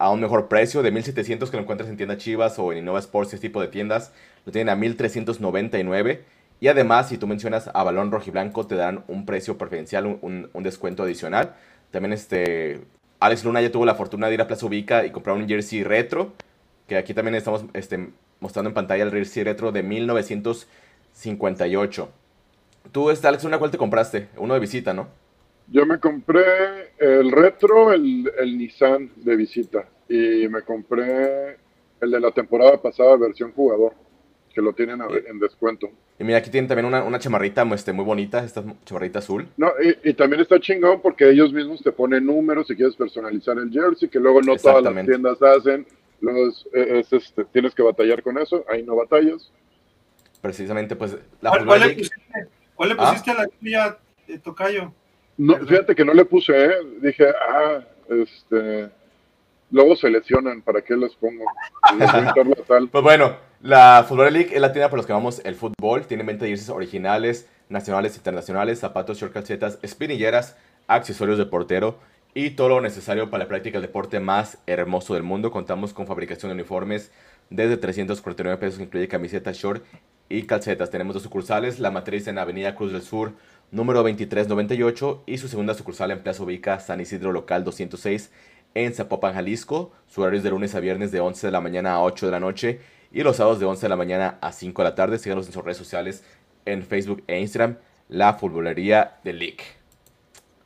[0.00, 2.98] a un mejor precio de 1700 que lo encuentras en tienda Chivas o en Innova
[3.00, 4.12] Sports, ese tipo de tiendas.
[4.46, 6.24] Lo tienen a 1399.
[6.60, 10.50] Y además, si tú mencionas a Balón Rojiblanco, te dan un precio preferencial, un, un-
[10.52, 11.54] un descuento adicional.
[11.90, 12.82] También este,
[13.20, 15.82] Alex Luna ya tuvo la fortuna de ir a Plaza Ubica y comprar un jersey
[15.84, 16.32] retro,
[16.88, 18.10] que aquí también estamos este,
[18.40, 22.08] mostrando en pantalla el jersey retro de 1958.
[22.92, 24.28] Tú, este, Alex Luna, ¿cuál te compraste?
[24.36, 25.08] Uno de visita, ¿no?
[25.70, 29.86] Yo me compré el retro, el, el Nissan de visita.
[30.08, 31.56] Y me compré
[32.00, 33.92] el de la temporada pasada, versión jugador.
[34.52, 35.88] Que lo tienen a- en descuento.
[36.18, 39.46] Y mira, aquí tienen también una, una chamarrita este, muy bonita, esta chamarrita azul.
[39.56, 43.56] No, y, y también está chingón porque ellos mismos te ponen números si quieres personalizar
[43.58, 45.86] el jersey, que luego no todas las tiendas hacen.
[46.20, 49.50] Es- es, este, tienes que batallar con eso, ahí no batallas.
[50.42, 53.08] Precisamente, pues, la ¿Cuál, Football cuál le League- pusiste, cuál le Ah.
[53.10, 54.92] pusiste a la tuya, eh, Tocayo?
[55.40, 55.68] No, ¿Verdad?
[55.68, 56.70] fíjate que no le puse, ¿eh?
[57.00, 58.90] dije, ah, este,
[59.70, 61.46] luego se lesionan, ¿para qué les pongo?
[61.98, 62.88] Les tal.
[62.90, 66.04] Pues bueno, la Football League es la tienda por los que vamos el fútbol.
[66.10, 71.96] Venta de jerseys originales, nacionales, internacionales, zapatos, short calcetas, espinilleras, accesorios de portero
[72.34, 75.50] y todo lo necesario para la práctica del deporte más hermoso del mundo.
[75.50, 77.12] Contamos con fabricación de uniformes
[77.48, 79.82] desde 349 pesos, que incluye camiseta, short
[80.28, 80.90] y calcetas.
[80.90, 83.32] Tenemos dos sucursales, la matriz en Avenida Cruz del Sur,
[83.70, 88.30] número 2398 y su segunda sucursal en Plaza Ubica, San Isidro Local 206
[88.74, 89.92] en Zapopan, Jalisco.
[90.08, 92.32] Su horario es de lunes a viernes de 11 de la mañana a 8 de
[92.32, 92.80] la noche
[93.12, 95.18] y los sábados de 11 de la mañana a 5 de la tarde.
[95.18, 96.24] Síganos en sus redes sociales
[96.66, 97.76] en Facebook e Instagram,
[98.08, 99.64] la Futbolería de League.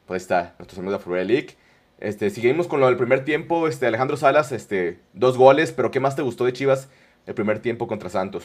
[0.06, 1.56] Pues está, nuestros amigos de la Futbolería League.
[2.00, 3.68] Este, seguimos con lo del primer tiempo.
[3.68, 6.88] Este, Alejandro Salas, este, dos goles, pero ¿qué más te gustó de Chivas
[7.26, 8.44] el primer tiempo contra Santos?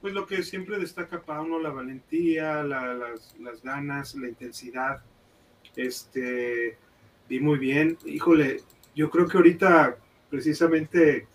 [0.00, 5.02] Pues lo que siempre destaca para uno, la valentía, la- las, ganas, la intensidad.
[5.76, 6.76] Este,
[7.28, 7.98] vi muy bien.
[8.06, 8.62] Híjole,
[8.94, 9.96] yo creo que ahorita
[10.30, 11.26] precisamente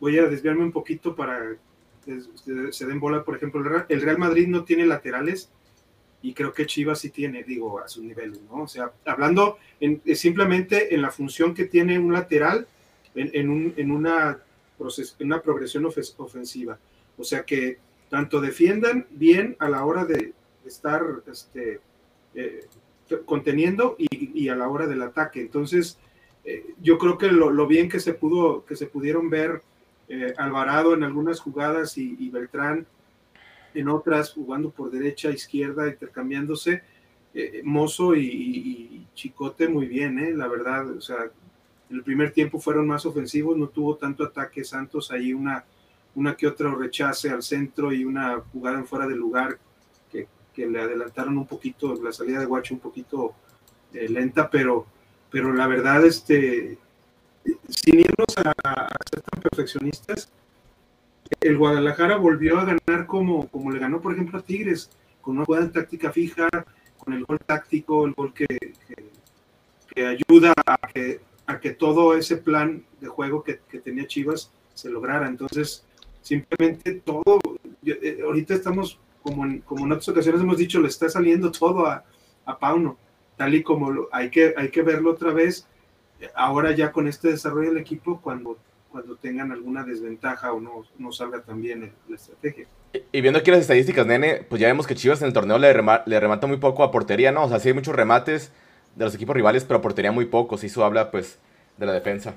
[0.00, 1.56] voy a desviarme un poquito para
[2.04, 2.20] que
[2.72, 3.24] se- den bola.
[3.24, 5.50] Por ejemplo, el Real- Madrid no tiene laterales
[6.22, 8.62] y creo que Chivas sí tiene, digo, a sus niveles, ¿no?
[8.62, 12.66] O sea, hablando en- simplemente en la función que tiene un lateral
[13.14, 14.38] en, en un- en una,
[15.20, 16.78] una progresión ofensiva.
[17.18, 17.78] O sea que
[18.14, 21.80] tanto defiendan bien a la hora de estar este,
[22.36, 22.64] eh,
[23.26, 25.40] conteniendo y, a la hora del ataque.
[25.40, 25.98] Entonces,
[26.44, 29.62] eh, yo creo que lo, lo bien que se pudo, que se pudieron ver
[30.08, 32.86] eh, Alvarado en algunas jugadas y, Beltrán
[33.74, 36.84] en otras, jugando por derecha, izquierda, intercambiándose,
[37.64, 41.16] Mozo y Chicote muy bien, eh, la verdad, o sea,
[41.90, 45.64] en el primer tiempo fueron más ofensivos, no tuvo tanto ataque Santos, ahí una,
[46.14, 49.58] una que otro rechace al centro y una jugada en fuera de lugar
[50.10, 53.34] que, que le adelantaron un poquito, la salida de Guacho un poquito
[53.92, 54.86] eh, lenta, pero,
[55.30, 56.78] pero la verdad, este,
[57.68, 60.28] sin irnos a, ser tan perfeccionistas,
[61.40, 64.90] el Guadalajara volvió a ganar como, como le ganó, por ejemplo, a Tigres.
[65.20, 66.48] con una buena táctica fija,
[66.98, 68.46] con el gol táctico, el gol que,
[69.94, 74.50] que, ayuda a que, a que todo ese plan de juego que, que tenía Chivas
[74.74, 75.28] se lograra.
[75.28, 75.84] Entonces,
[76.24, 77.38] simplemente todo,
[77.84, 81.86] eh, ahorita estamos, como en, como en otras ocasiones hemos dicho, le está saliendo todo
[81.86, 82.02] a,
[82.46, 82.96] a Pauno,
[83.36, 85.68] tal y como lo, hay, que, hay que verlo otra vez,
[86.34, 88.56] ahora ya con este desarrollo del equipo, cuando,
[88.90, 92.66] cuando tengan alguna desventaja o no, no salga tan bien la estrategia.
[93.12, 95.74] Y viendo aquí las estadísticas, nene, pues ya vemos que Chivas en el torneo le,
[96.06, 97.44] le remata muy poco a portería, ¿no?
[97.44, 98.50] O sea, sí hay muchos remates
[98.94, 100.62] de los equipos rivales, pero portería muy pocos.
[100.62, 101.38] Y eso habla, pues,
[101.76, 102.36] de la defensa.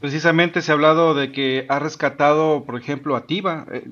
[0.00, 3.66] Precisamente se ha hablado de que ha rescatado, por ejemplo, a Tiva.
[3.72, 3.88] Eh,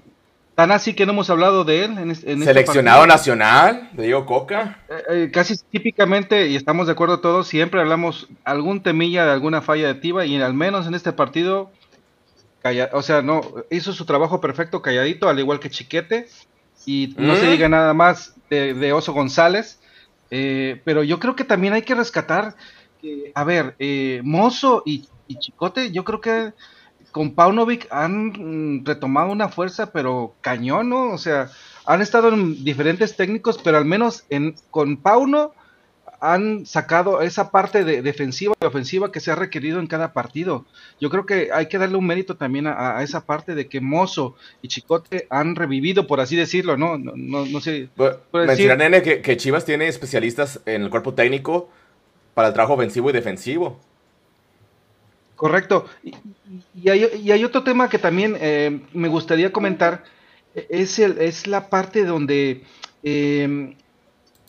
[0.54, 1.98] tan así que no hemos hablado de él.
[1.98, 4.78] En, este Seleccionado nacional, de Diego Coca.
[4.88, 9.62] Eh, eh, casi típicamente, y estamos de acuerdo todos, siempre hablamos algún temilla de alguna
[9.62, 11.72] falla de Tiva, y al menos en este partido,
[12.92, 13.40] o sea, no
[13.70, 16.28] hizo su trabajo perfecto calladito, al igual que Chiquete,
[16.84, 19.80] y no se diga nada más de, Oso González.
[20.30, 22.54] pero yo creo que también hay que rescatar
[23.34, 23.76] a ver,
[24.22, 26.52] Mozo y y Chicote, yo creo que
[27.12, 31.12] con Paunovic han mm, retomado una fuerza, pero cañón, ¿no?
[31.12, 31.50] O sea,
[31.86, 35.52] han estado en diferentes técnicos, pero al menos en, con Pauno
[36.20, 40.64] han sacado esa parte de defensiva y ofensiva que se ha requerido en cada partido.
[41.00, 44.34] Yo creo que hay que darle un mérito también a, esa parte de que Mozo
[44.62, 46.98] y Chicote han revivido, por así decirlo, ¿no?
[46.98, 47.88] No, no, sé.
[48.32, 51.70] Menciona, Nene, que, que Chivas tiene especialistas en el cuerpo técnico
[52.34, 53.80] para el trabajo ofensivo y defensivo.
[55.36, 55.86] Correcto.
[56.74, 60.02] Y, hay, otro tema que también eh, me gustaría comentar,
[60.54, 62.64] es, el, es la parte donde
[63.02, 63.74] em,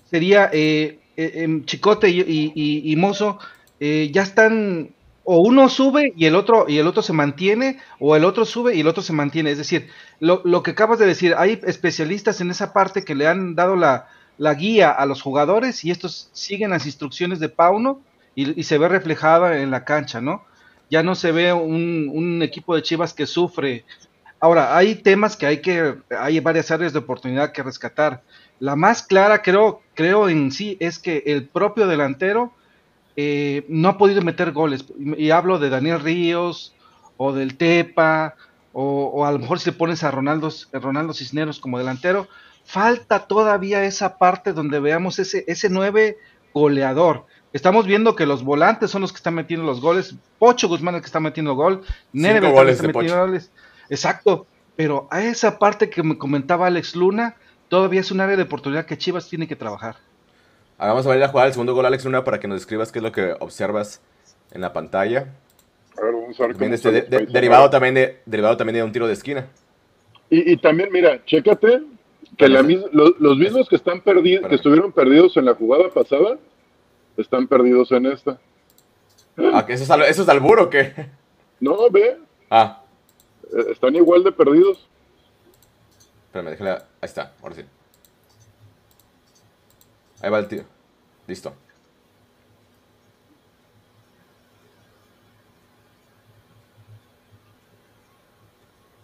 [0.09, 3.37] sería eh, eh em, Chicote y, Mozo
[3.81, 4.91] eh, ya están,
[5.25, 8.73] o uno sube y el otro y el otro se mantiene, o el otro sube
[8.73, 9.51] y el otro se mantiene.
[9.51, 9.89] Es decir,
[10.21, 13.75] lo, lo que acabas de decir, hay especialistas en esa parte que le han dado
[13.75, 14.07] la,
[14.37, 18.01] la guía a los jugadores y estos siguen las instrucciones de Pauno
[18.35, 20.46] y, y se ve reflejada en la cancha, ¿no?
[20.89, 23.83] Ya no se ve un, equipo de Chivas que sufre.
[24.39, 28.21] Ahora, hay temas que hay que, hay varias áreas de oportunidad que rescatar.
[28.59, 32.53] La más clara, creo, creo en sí, es que el propio delantero
[33.15, 34.85] eh, no ha podido meter goles.
[35.17, 36.73] Y hablo de Daniel Ríos
[37.17, 38.35] o del Tepa,
[38.73, 42.27] o, a lo mejor si le pones a Ronaldo, Ronaldo Cisneros como delantero,
[42.63, 46.17] falta todavía esa parte donde veamos ese, ese nueve
[46.53, 47.25] goleador.
[47.57, 50.13] Estamos viendo que los volantes son los que están metiendo los goles.
[50.37, 51.81] Pocho Guzmán es el que está metiendo gol.
[52.13, 53.49] Nere está metiendo goles.
[53.89, 54.45] Exacto.
[54.75, 57.35] Pero a esa parte que me comentaba Alex Luna,
[57.67, 59.95] todavía es un área de oportunidad que Chivas tiene que trabajar.
[60.77, 62.99] vamos a ver la jugada del segundo gol, Alex Luna, para que nos describas qué
[62.99, 64.01] es lo que observas
[64.51, 65.33] en la pantalla.
[65.99, 69.07] A ver, vamos a ver cómo este derivado, también de, derivado también de un tiro
[69.07, 69.47] de esquina.
[70.29, 71.81] Y, también, mira, chécate
[72.37, 76.37] que los, mismos que están perdidos, que estuvieron perdidos en la jugada pasada,
[77.17, 78.39] están perdidos en esta.
[79.37, 80.93] ¿Ah, eso, es al, ¿Eso es albur o qué?
[81.59, 82.17] No, ve.
[82.49, 82.83] Ah.
[83.51, 84.87] Eh, están igual de perdidos.
[86.27, 86.55] Espérame.
[86.61, 87.63] Ahí está, ahora sí.
[90.21, 90.63] Ahí va el tío.
[91.27, 91.53] Listo.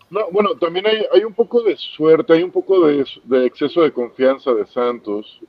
[0.09, 3.82] No, bueno, también hay, hay un poco de suerte, hay un poco de, de exceso
[3.82, 5.39] de confianza de Santos.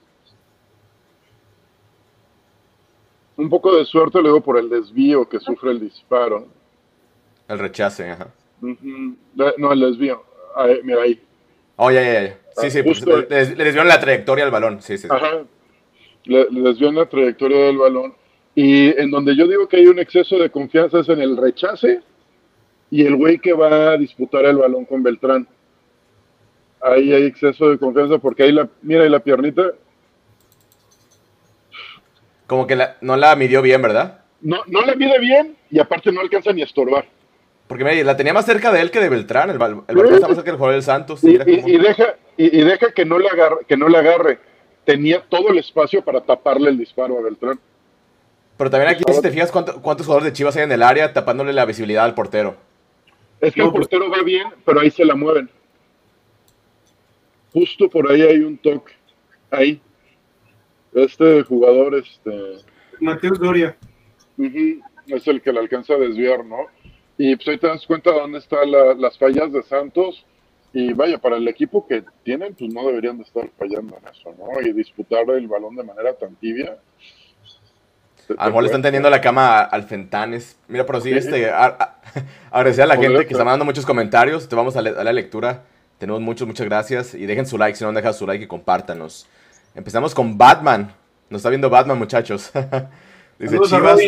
[3.37, 6.47] Un poco de suerte luego por el desvío que sufre el disparo.
[7.49, 8.29] El rechace, ajá.
[8.61, 10.23] No, el desvío.
[10.83, 11.21] mira ahí.
[11.77, 12.39] Oh, ya, ya, ya.
[12.57, 14.81] Sí, sí, pues, le, desvió la trayectoria del balón.
[14.81, 15.09] Sí, sí.
[15.11, 15.45] Ajá.
[16.25, 18.15] Le, le la trayectoria del balón.
[18.55, 22.01] Y en donde yo digo que hay un exceso de confianza es en el rechace
[22.91, 25.49] y el güey que va a disputar el balón con Beltrán.
[26.81, 29.73] Ahí hay exceso de confianza porque ahí la, mira ahí la piernita,
[32.47, 34.21] como que no la midió bien, ¿verdad?
[34.41, 37.07] No, no la mide bien y aparte no alcanza ni a estorbar.
[37.67, 39.49] Porque me, la tenía más cerca de él que de Beltrán.
[39.49, 41.25] El, el Beltrán está más cerca del jugador del Santos.
[41.25, 44.39] Y, deja, y, deja que no, la agarre, que no la agarre.
[44.85, 47.59] Tenía todo el espacio para taparle el disparo a Beltrán.
[48.59, 51.53] Pero también aquí, si te fijas, ¿cuántos jugadores de Chivas hay en el área tapándole
[51.53, 52.55] la visibilidad al portero?
[53.41, 55.51] Es que el pues portero va bien, pero ahí se la mueven.
[57.53, 58.93] Justo por ahí hay un toque.
[59.51, 59.81] Ahí
[60.95, 62.65] este jugador, este...
[63.01, 63.77] Mateus Doria.
[64.39, 66.67] es el que le alcanza a desviar, ¿no?
[67.19, 70.25] Y pues ahí te das cuenta de dónde están las fallas de Santos.
[70.73, 74.35] Y vaya, para el equipo que tienen, pues no deberían de estar fallando en eso,
[74.37, 74.61] ¿no?
[74.61, 76.79] Y disputar el balón de manera tan tibia.
[78.37, 80.59] A lo mejor le están teniendo la cama al Fentanes.
[80.67, 81.51] Mira, pero sí, este,
[82.51, 84.49] agradecer a la gente que está mandando muchos comentarios.
[84.49, 85.63] Te vamos a, la lectura
[85.99, 87.15] Tenemos muchos, muchas gracias.
[87.15, 89.29] Y dejen su like, si no han dejado su like y compártanos.
[89.75, 90.93] Empezamos con Batman.
[91.31, 92.53] Nos está viendo Batman, muchachos.
[93.39, 94.01] Dice Chivas.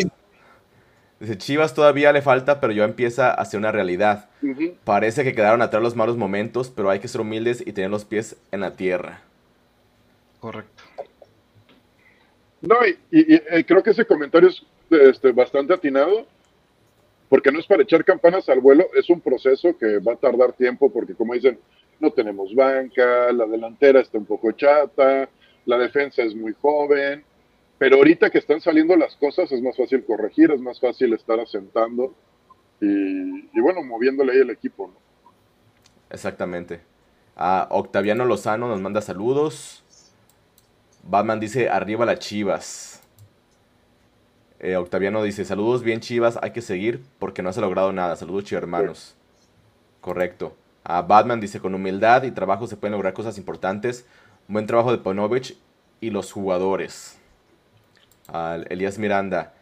[1.19, 4.29] Dice Chivas todavía le falta, pero ya empieza a ser una realidad.
[4.83, 8.05] Parece que quedaron atrás los malos momentos, pero hay que ser humildes y tener los
[8.05, 9.21] pies en la tierra.
[10.39, 10.83] Correcto.
[12.61, 12.75] No,
[13.11, 16.25] y, creo que ese comentario es este, bastante atinado,
[17.29, 20.53] porque no es para echar campanas al vuelo, es un proceso que va a tardar
[20.53, 21.59] tiempo, porque como dicen,
[21.99, 25.29] no tenemos banca, la delantera está un poco chata,
[25.67, 27.23] la defensa es muy joven,
[27.77, 31.39] pero ahorita que están saliendo las cosas es más fácil corregir, es más fácil estar
[31.39, 32.15] asentando
[32.79, 34.91] y, bueno, moviéndole ahí el equipo.
[36.09, 36.79] Exactamente.
[37.35, 39.83] A Octaviano Lozano nos manda saludos.
[41.03, 43.03] Batman dice, arriba las chivas.
[44.59, 48.15] Eh, Octaviano dice, saludos bien chivas, hay que seguir porque no se ha logrado nada.
[48.15, 49.15] Saludos hermanos.
[49.99, 50.55] Correcto.
[50.85, 54.05] A Batman dice, con humildad y trabajo se pueden lograr cosas importantes.
[54.47, 55.57] Buen trabajo de Ponovich
[55.99, 57.17] y los jugadores.
[58.69, 59.53] Elías Miranda.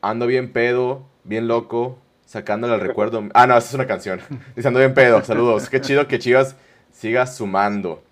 [0.00, 3.28] Ando bien pedo, bien loco, sacándole el recuerdo.
[3.34, 4.20] Ah, no, esa es una canción.
[4.56, 5.68] Dice, ando bien pedo, saludos.
[5.68, 6.54] Qué chido que Chivas
[6.92, 8.04] siga sumando.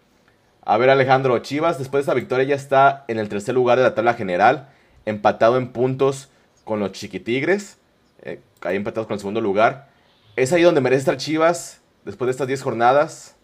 [0.65, 3.85] A ver, Alejandro, Chivas después de esa victoria ya está en el tercer lugar de
[3.85, 4.69] la tabla general,
[5.05, 6.31] empatado en puntos
[6.65, 7.79] con los Chiquitigres,
[8.23, 9.89] eh, ahí empatados con el segundo lugar.
[10.35, 13.36] ¿Es ahí donde merece estar Chivas después de estas 10 jornadas?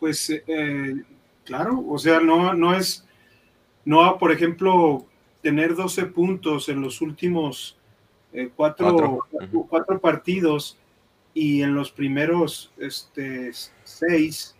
[0.00, 1.04] Pues eh,
[1.44, 3.06] claro, o sea, no, no es,
[3.84, 5.06] no, por ejemplo,
[5.42, 7.78] tener 12 puntos en los últimos
[8.32, 9.26] eh, cuatro,
[9.68, 10.00] cuatro.
[10.00, 10.78] partidos
[11.34, 13.52] y en los primeros este,
[13.84, 14.56] seis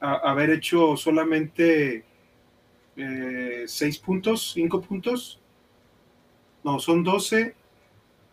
[0.00, 2.04] haber hecho solamente
[2.96, 5.38] eh, seis puntos, cinco puntos.
[6.64, 7.54] No, son 12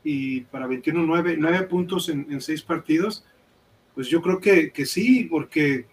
[0.03, 3.25] y para 21, 9, 9 puntos en, seis partidos.
[3.93, 5.85] Pues yo creo que, que, sí, porque,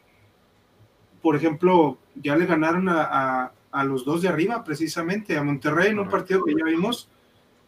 [1.25, 5.99] por ejemplo, ya le ganaron a, a, los dos de arriba, precisamente, a Monterrey en
[5.99, 7.09] un partido que ya vimos,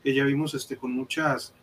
[0.05, 1.55] que ya vimos este, con muchas,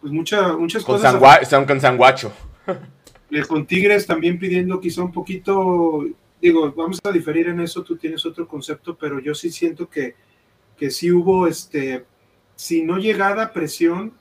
[0.00, 1.42] pues muchas muchas con cosas.
[1.42, 2.32] están con sanguacho.
[3.46, 6.06] con Tigres también pidiendo quizá un poquito,
[6.40, 10.14] digo, vamos a diferir en eso, tú tienes otro concepto, pero yo sí siento que,
[10.78, 12.06] que sí hubo, este,
[12.56, 14.14] si no llegada presión,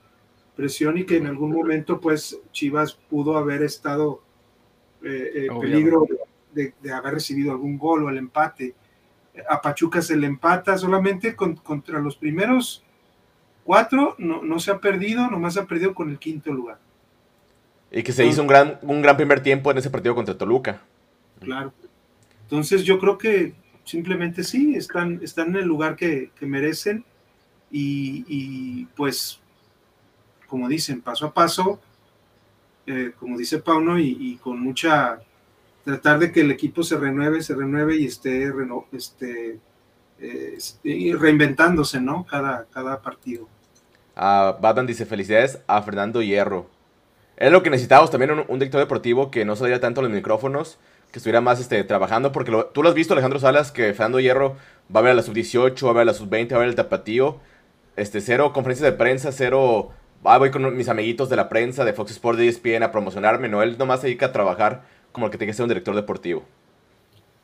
[0.58, 4.22] presión y que en algún momento pues Chivas pudo haber estado
[5.06, 6.06] eh, eh peligro
[6.82, 8.76] de, haber recibido algún gol o el empate.
[9.50, 12.84] A Pachuca se le empata solamente contra los primeros
[13.64, 16.80] cuatro, no, no se ha perdido, nomás ha perdido con el quinto lugar.
[17.92, 20.82] Y que se hizo un gran, un gran primer tiempo en ese partido contra Toluca.
[21.40, 21.74] Claro.
[22.44, 23.54] Entonces yo creo que
[23.84, 27.04] simplemente sí, están, están en el lugar que, merecen
[27.70, 29.40] y, pues,
[30.48, 31.82] como dicen, paso a paso,
[32.86, 35.20] eh, como dice Pauno, y, con mucha,
[35.88, 38.52] tratar de que el equipo se renueve, se renueve y esté,
[38.92, 39.58] este,
[40.20, 42.26] eh, reinventándose, ¿no?
[42.26, 43.48] Cada, cada partido.
[44.18, 46.70] Uh, Batman dice felicidades a Fernando Hierro.
[47.38, 50.78] Es lo que necesitábamos también, un, director deportivo que no saliera tanto los micrófonos,
[51.14, 54.58] que estuviera más este, trabajando, porque tú lo has visto, Alejandro Salas, que Fernando Hierro
[54.94, 56.70] va a ver a la sub-18, va a ver a la sub-20, va a ver
[56.70, 57.40] el tapatío,
[57.96, 59.92] este, cero conferencias de prensa, cero,
[60.26, 63.48] ah, voy con mis amiguitos de la prensa, de Fox Sports, de ESPN a promocionarme,
[63.48, 65.96] no, él nomás se dedica a trabajar como el que tiene que ser un director
[65.96, 66.46] deportivo.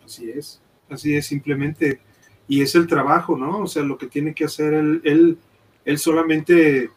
[0.04, 2.02] Así es, así es, simplemente,
[2.48, 3.60] y es el trabajo, ¿no?
[3.60, 5.38] O sea, lo que tiene que hacer él,
[5.86, 6.90] él, solamente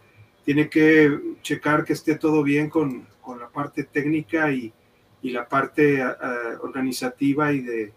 [0.45, 3.07] tiene que checar que esté todo bien con,
[3.39, 4.73] la parte técnica y,
[5.23, 6.05] la parte
[6.63, 7.93] organizativa y de,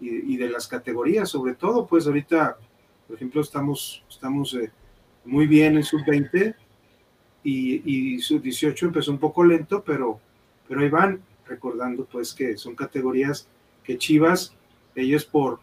[0.00, 2.56] y, de las categorías, sobre todo, pues ahorita,
[3.08, 4.70] por ejemplo, estamos, estamos eh,
[5.24, 6.54] muy bien en sub-20
[7.42, 10.20] y, y sub-18 empezó un poco lento, pero,
[10.68, 13.46] pero ahí van, recordando pues que son categorías
[13.84, 14.54] que Chivas,
[14.94, 15.60] ellos por,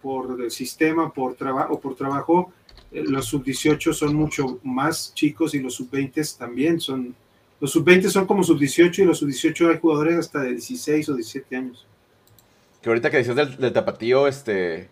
[0.00, 2.52] por el sistema, por trabajo, por trabajo,
[2.92, 7.14] eh, los sub-18 son mucho más chicos y los sub-20 también son.
[7.60, 11.56] Los sub-20 son como sub-18 y los sub-18 hay jugadores hasta de 16 o 17
[11.56, 11.86] años.
[12.80, 14.88] Que ahorita que decías del, tapatío, este.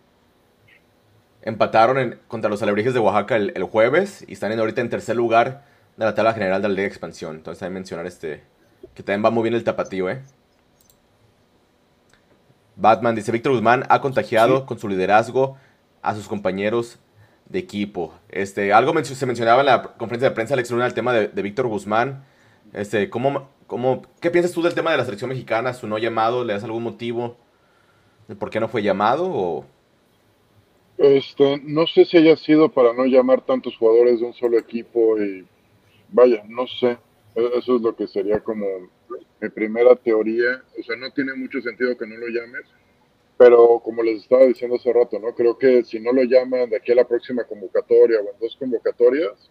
[1.42, 5.64] Empataron contra los alebrijes de Oaxaca el, jueves y están en, ahorita en tercer lugar
[5.96, 7.36] de la tabla general de la Liga de Expansión.
[7.36, 8.42] Entonces también mencionar este.
[8.97, 10.22] Que también va muy bien el tapatío, ¿eh?
[12.74, 15.57] Batman dice: Víctor Guzmán ha contagiado con su liderazgo
[16.03, 16.99] a sus compañeros
[17.49, 18.14] de equipo.
[18.28, 21.66] Este, algo se mencionaba en la conferencia de prensa, Alex Luna, el tema de, Víctor
[21.66, 22.24] Guzmán.
[22.72, 26.44] Este, ¿cómo, cómo, ¿Qué piensas tú del tema de la selección mexicana, su no llamado?
[26.44, 27.36] ¿Le das algún motivo
[28.28, 29.30] de por qué no fue llamado?
[29.30, 29.64] O...
[30.99, 35.20] Este, no sé si haya sido para no llamar tantos jugadores de un solo equipo
[35.20, 35.47] y
[36.09, 36.99] vaya, no sé.
[37.37, 38.66] Eso es lo que sería como
[39.41, 40.62] mi primera teoría.
[40.78, 42.62] O sea, no tiene mucho sentido que no lo llames,
[43.37, 45.34] pero como les estaba diciendo hace rato, ¿no?
[45.34, 48.57] Creo que si no lo llaman de aquí a la próxima convocatoria o en dos
[48.57, 49.51] convocatorias,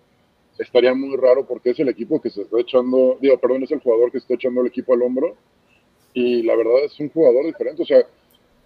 [0.58, 3.82] estaría muy raro porque es el equipo que se está echando, digo, perdón, es el
[3.82, 5.38] jugador que está echando el equipo al hombro
[6.14, 7.84] y la verdad es un jugador diferente.
[7.84, 8.04] O sea,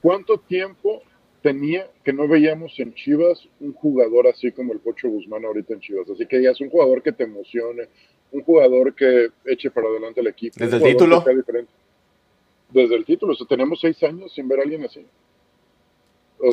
[0.02, 1.02] ¿cuánto tiempo
[1.42, 5.82] tenía que no veíamos en Chivas un jugador así como el Pocho Guzmán ahorita en
[5.82, 6.10] Chivas?
[6.10, 7.90] Así que ya es un jugador que te emocione,
[8.32, 10.56] un jugador que eche para adelante el equipo.
[10.58, 11.24] Desde el título.
[12.70, 15.04] Desde el título, o sea, tenemos seis años sin ver a alguien así.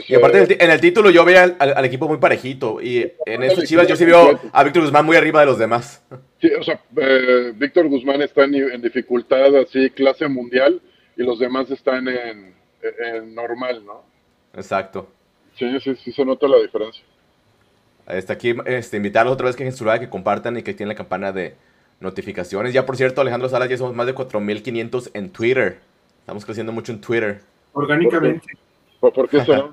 [0.08, 3.86] y aparte en el título yo veía al, equipo muy parejito y en estos Chivas
[3.86, 6.02] yo sí veo a Víctor Guzmán muy arriba de los demás.
[6.40, 10.80] Sí, o sea, eh, Víctor Guzmán está en, dificultad así, clase mundial,
[11.16, 12.54] y los demás están en,
[13.34, 14.02] normal, ¿no?
[14.54, 15.08] Exacto.
[15.58, 17.02] Sí, sí, sí se nota la diferencia.
[18.06, 21.32] Está aquí, este, invitarlos otra vez que en que compartan y que tienen la campana
[21.32, 21.54] de
[22.00, 22.72] notificaciones.
[22.72, 25.80] Ya por cierto, Alejandro Salas, ya somos más de 4500 en Twitter.
[26.20, 27.42] Estamos creciendo mucho en Twitter.
[27.72, 28.46] Orgánicamente.
[29.00, 29.70] ¿Por qué, será?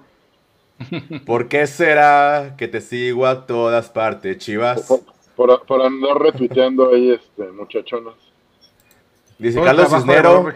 [1.26, 4.88] ¿Por qué será que te sigo a todas partes, Chivas?
[5.36, 8.13] Por, andar retuiteando ahí, este, muchachonas.
[9.39, 10.53] Dice Carlos Cisnero.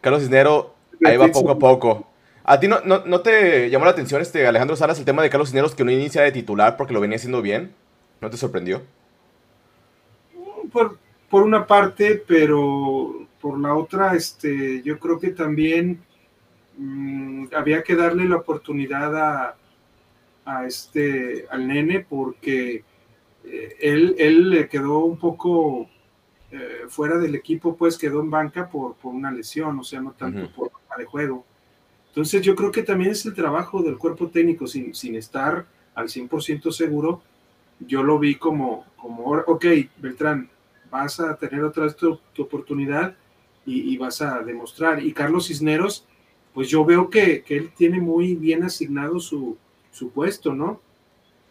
[0.00, 0.74] Carlos Cisnero,
[1.04, 2.06] ahí va poco a poco.
[2.44, 5.48] ¿A ti no, no, te llamó la atención, este Alejandro Salas, el tema de Carlos
[5.48, 7.74] Cisneros que no inicia de titular porque lo venía haciendo bien?
[8.20, 8.82] ¿No te sorprendió?
[10.76, 10.98] Por,
[11.30, 16.02] por una parte, pero por la otra, este, yo creo que también
[16.76, 19.56] mm, había que darle la oportunidad a,
[20.44, 22.84] a este, al nene porque
[23.44, 25.88] eh, él, él quedó un poco
[26.50, 30.12] eh, fuera del equipo, pues quedó en banca por, por una lesión, o sea, no
[30.12, 31.44] tanto por de juego.
[32.08, 36.08] Entonces yo creo que también es el trabajo del cuerpo técnico sin, sin estar al
[36.08, 37.22] 100% seguro.
[37.80, 39.66] Yo lo vi como, como, ok,
[39.98, 40.48] Beltrán,
[40.90, 43.16] vas a tener otra vez tu, oportunidad
[43.64, 45.02] y, vas a demostrar.
[45.02, 46.06] Y Carlos Cisneros,
[46.54, 49.56] pues yo veo que, que él tiene muy bien asignado su,
[49.90, 50.80] su puesto, ¿no?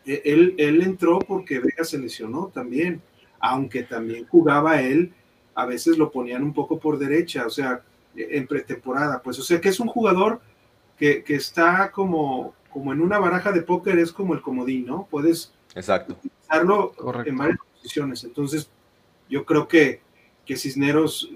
[0.06, 3.02] E, él, él entró porque Vega se lesionó también,
[3.40, 5.14] aunque también jugaba él,
[5.56, 7.84] a veces lo ponían un poco por derecha, o sea,
[8.16, 10.42] en pretemporada, pues, o sea que es un jugador
[10.98, 15.08] que, está como, como en una baraja de póker, es como el comodín, ¿no?
[15.10, 16.14] Puedes Exacto.
[16.14, 16.94] utilizarlo
[17.26, 18.24] en varias posiciones.
[18.24, 18.70] Entonces,
[19.30, 20.02] yo creo que,
[20.46, 21.30] que Cisneros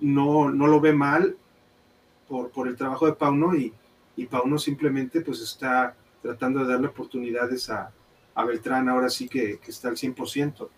[0.00, 1.36] no, no lo ve mal
[2.28, 3.72] por, por el trabajo de Pauno y,
[4.16, 7.90] y Pauno simplemente pues está tratando de darle oportunidades a,
[8.34, 10.68] a Beltrán, ahora sí que, que está al 100%.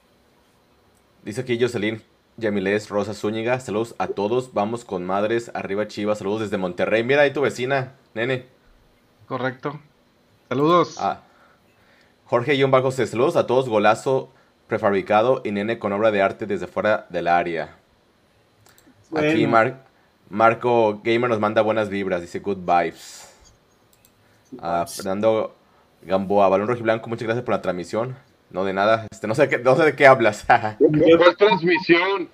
[1.24, 2.02] Dice aquí Jocelyn,
[2.36, 7.22] Yamilés Rosa Zúñiga, saludos a todos, vamos con madres, arriba Chivas, saludos desde Monterrey, mira
[7.22, 8.46] ahí tu vecina, nene.
[9.26, 9.78] Correcto.
[10.48, 10.96] Saludos.
[10.98, 11.22] Ah.
[12.26, 14.30] Jorge Bajo se saludos a todos, golazo
[14.70, 17.76] prefabricado y nene con obra de arte desde fuera del área.
[19.14, 19.46] Aquí
[20.30, 23.28] Marco Gamer nos manda buenas vibras, dice good vibes.
[24.60, 25.54] Ah, Fernando
[26.02, 28.16] Gamboa, Balón Rojiblanco, muchas gracias por la transmisión.
[28.50, 30.46] No de nada, este, no, sé de qué, no sé de qué hablas.
[30.78, 32.28] ¿Cuál transmisión?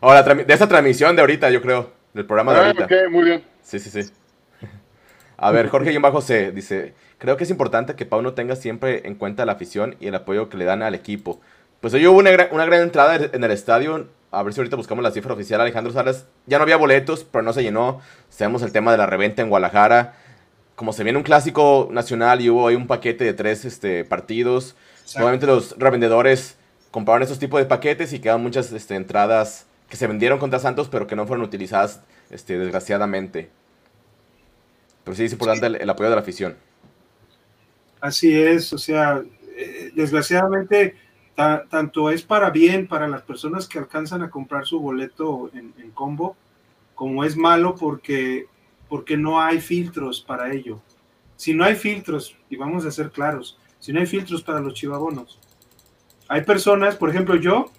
[0.00, 1.90] Oh, de esa transmisión de ahorita, yo creo.
[2.14, 2.84] Del programa de ah, ahorita.
[2.84, 3.44] Ok, muy bien.
[3.62, 4.10] Sí, sí, sí.
[5.40, 9.14] A ver, Jorge Bajo C dice, creo que es importante que Pauno tenga siempre en
[9.14, 11.40] cuenta la afición y el apoyo que le dan al equipo.
[11.80, 14.74] Pues hoy hubo una gran, una gran entrada en el estadio, a ver si ahorita
[14.74, 18.62] buscamos la cifra oficial, Alejandro Salas, ya no había boletos, pero no se llenó, sabemos
[18.62, 20.16] el tema de la reventa en Guadalajara,
[20.74, 24.74] como se viene un clásico nacional y hubo ahí un paquete de tres este, partidos,
[25.14, 26.56] obviamente los revendedores
[26.90, 30.88] compraron esos tipos de paquetes y quedan muchas este, entradas que se vendieron contra Santos,
[30.88, 33.50] pero que no fueron utilizadas este, desgraciadamente.
[35.04, 36.56] Pero sí es importante El, apoyo de la afición.
[38.00, 39.22] Así es, o sea,
[39.56, 40.94] eh, desgraciadamente
[41.70, 46.36] tanto es para bien para las personas que alcanzan a comprar su boleto en, combo,
[46.96, 48.46] como es malo porque,
[48.88, 50.80] porque no hay filtros para ello.
[51.36, 54.74] Si no hay filtros, y vamos a ser claros, si no hay filtros para los
[54.74, 55.38] chivabonos,
[56.26, 57.70] hay personas, por ejemplo, yo,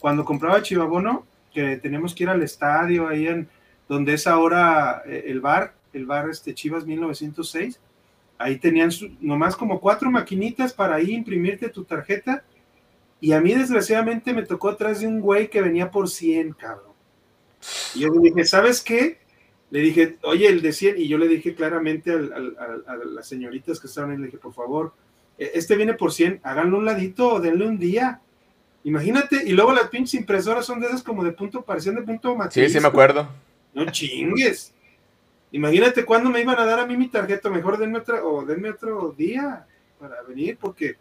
[0.00, 3.48] cuando compraba chivabono, que tenemos que ir al estadio ahí en
[3.88, 7.80] donde es ahora eh, el bar, el bar este Chivas 1906,
[8.38, 8.90] ahí tenían
[9.20, 12.44] nomás como cuatro maquinitas para ahí imprimirte tu tarjeta
[13.20, 16.92] y a mí desgraciadamente me tocó atrás de un güey que venía por 100, cabrón.
[17.94, 19.18] Y yo le dije, ¿sabes qué?
[19.70, 23.86] Le dije, oye, el de 100, y yo le dije claramente a las señoritas que
[23.86, 24.92] estaban ahí, le dije, por favor,
[25.38, 28.20] e, este viene por 100, háganlo un ladito o denle un día.
[28.84, 32.36] Imagínate, y luego las pinches impresoras son de esas como de punto, parecían de punto
[32.36, 32.66] matriz.
[32.66, 33.28] Sí, sí me acuerdo.
[33.74, 34.72] No chingues.
[35.52, 38.70] Imagínate cuándo me iban a dar a mí mi tarjeta, mejor denme otro, o denme
[38.70, 39.66] otro día
[39.98, 40.96] para venir, porque,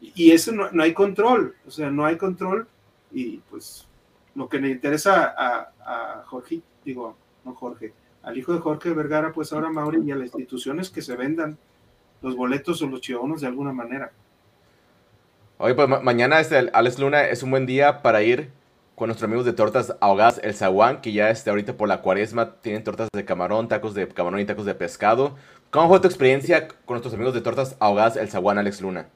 [0.00, 2.66] y eso no, hay control, o sea, no hay control,
[3.12, 3.86] y pues
[4.34, 9.32] lo que le interesa a, a Jorge, digo, no Jorge, al hijo de Jorge Vergara,
[9.32, 11.56] pues ahora Mauri y a las instituciones que se vendan
[12.22, 14.10] los boletos o los chivonos de alguna manera.
[15.58, 18.50] Oye, pues mañana este, Alex Luna es un buen día para ir
[18.96, 22.56] con nuestros amigos de Tortas Ahogadas El Zaguán, que ya este, ahorita por la cuaresma
[22.62, 25.36] tienen tortas de camarón, tacos de camarón y tacos de pescado.
[25.70, 29.10] ¿Cómo fue tu experiencia con nuestros amigos de Tortas Ahogadas El Zaguán, Alex Luna?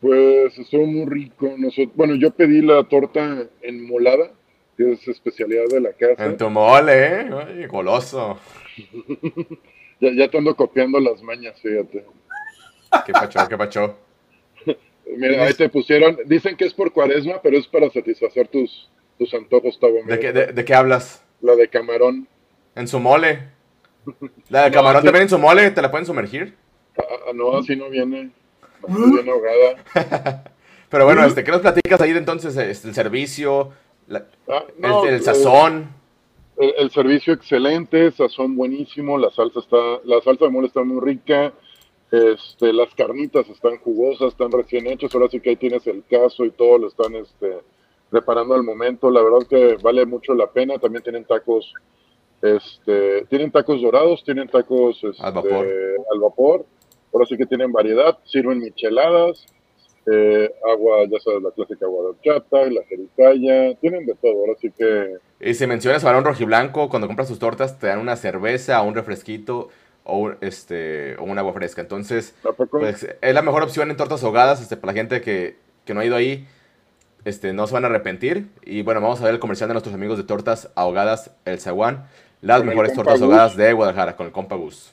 [0.00, 1.54] Pues estuvo muy rico.
[1.94, 4.32] bueno, yo pedí la torta en molada,
[4.76, 6.26] que es especialidad de la casa.
[6.26, 7.66] En tu mole, ¿eh?
[7.68, 8.40] goloso.
[10.00, 12.04] ya, ya te ando copiando las mañas, fíjate.
[13.06, 13.96] Qué pacho, qué pacho.
[15.16, 18.88] Mira, ahí te pusieron, dicen que es por cuaresma, pero es para satisfacer tus,
[19.18, 19.98] tus antojos, Tavo.
[20.06, 21.22] ¿De qué, de, qué hablas?
[21.40, 22.28] La de camarón.
[22.74, 23.48] En su mole.
[24.48, 25.70] ¿La de camarón también en su mole?
[25.70, 26.54] ¿Te la pueden sumergir?
[26.98, 28.30] Ah, ah no, así no viene.
[28.88, 30.44] Bien ahogada.
[30.88, 32.56] pero bueno, este, ¿qué nos platicas ahí entonces?
[32.56, 33.72] Este, el servicio,
[34.48, 34.64] ah,
[35.08, 35.88] el, sazón.
[36.56, 41.00] El, el, servicio excelente, sazón buenísimo, la salsa está, la salsa de mole está muy
[41.04, 41.52] rica
[42.10, 46.44] este, las carnitas están jugosas, están recién hechas, ahora sí que ahí tienes el caso
[46.44, 47.58] y todo lo están este,
[48.10, 51.72] preparando al momento, la verdad que vale mucho la pena, también tienen tacos,
[52.42, 56.66] este, tienen tacos dorados, tienen tacos este, al, vapor.
[57.12, 59.46] ahora sí que tienen variedad, sirven micheladas,
[60.06, 64.52] eh, agua, ya sabes, la clásica agua de horchata, la jericaya, tienen de todo, ahora
[64.60, 65.16] sí que...
[65.40, 69.68] Y si mencionas balón rojiblanco, cuando compras tus tortas te dan una cerveza, un refresquito,
[70.06, 71.82] o, este, o un agua fresca.
[71.82, 72.34] Entonces,
[72.70, 76.00] pues, es la mejor opción en tortas ahogadas este, para la gente que, que, no
[76.00, 76.46] ha ido ahí.
[77.26, 78.46] Este, no se van a arrepentir.
[78.64, 82.06] Y bueno, vamos a ver el comercial de nuestros amigos de Tortas Ahogadas El Zaguán.
[82.40, 84.92] Las mejores tortas ahogadas de Guadalajara con el Compa Gus.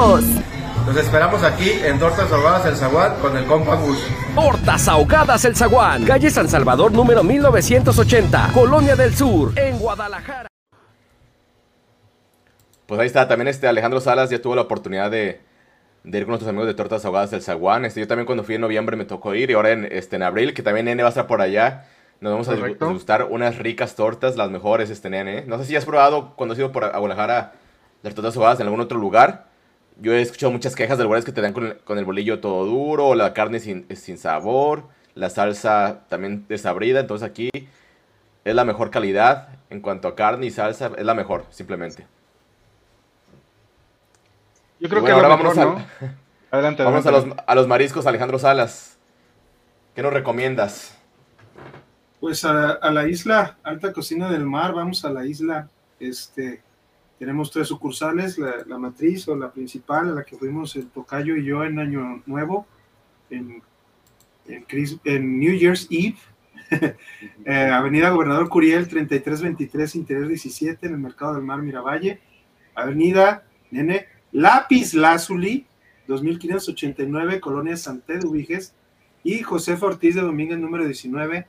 [0.00, 3.98] Los esperamos aquí en Tortas Ahogadas El Zaguán con el compa Gus.
[4.34, 10.48] Tortas Ahogadas El Zaguán, calle San Salvador número 1980, Colonia del Sur, en Guadalajara.
[12.86, 15.42] Pues ahí está, también este Alejandro Salas ya tuvo la oportunidad de,
[16.04, 17.84] ir con nuestros amigos de Tortas Ahogadas El Zaguán.
[17.84, 20.22] Este, yo también cuando fui en noviembre me tocó ir y ahora en, este, en
[20.22, 21.84] abril, que también Nene va a estar por allá.
[22.22, 25.44] Nos vamos a gustar unas ricas tortas, las mejores, este Nene.
[25.46, 27.52] No sé si has probado cuando has ido por Guadalajara
[28.02, 29.49] las tortas ahogadas en algún otro lugar
[30.00, 33.14] yo he escuchado muchas quejas de lugares que te dan con el, bolillo todo duro,
[33.14, 34.84] la carne sin, sin sabor,
[35.14, 37.00] la salsa también desabrida.
[37.00, 37.50] Entonces aquí
[38.44, 42.06] es la mejor calidad en cuanto a carne y salsa, es la mejor, simplemente.
[44.80, 45.84] Yo creo que ahora vamos ¿no?
[46.50, 48.96] Adelante, Vamos a los, a los mariscos, Alejandro Salas.
[49.94, 50.96] ¿Qué nos recomiendas?
[52.18, 55.68] Pues a, a, la isla, alta cocina del mar, vamos a la isla,
[56.00, 56.60] este,
[57.20, 61.44] tenemos tres sucursales, la, matriz o la principal, a la que fuimos el Tocayo y
[61.44, 62.66] yo en Año Nuevo,
[63.28, 63.62] en,
[64.46, 66.16] en, New Year's Eve,
[67.44, 72.22] eh, Avenida Gobernador Curiel, 3323, Interior 17, en el Mercado del Mar Miravalle,
[72.74, 75.66] Avenida Nene, Lápiz Lazuli,
[76.08, 78.64] 2589, Colonia Santé de
[79.24, 81.46] y José Ortiz de Domínguez, número 19,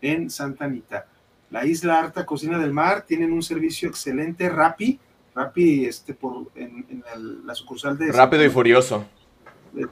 [0.00, 1.08] en Santa Anita.
[1.50, 4.98] La isla Harta Cocina del Mar tienen un servicio excelente, Rappi,
[5.34, 7.04] Rappi, este, por, en,
[7.44, 8.12] la sucursal de...
[8.12, 9.06] Rápido y furioso.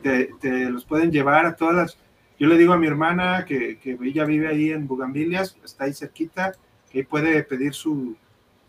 [0.03, 0.31] Te,
[0.71, 1.99] los pueden llevar a todas las...
[2.39, 5.93] Yo le digo a mi hermana que, que ella vive ahí en Bugambilias, está ahí
[5.93, 6.53] cerquita,
[6.91, 8.17] que puede pedir su,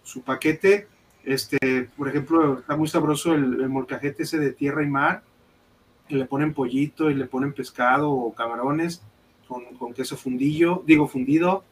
[0.03, 0.87] su paquete.
[1.23, 5.23] Este, por ejemplo, está muy sabroso el, el molcajete ese de tierra y mar,
[6.07, 9.03] que le ponen pollito y le ponen pescado o camarones
[9.47, 11.63] con, con queso fundillo, digo fundido.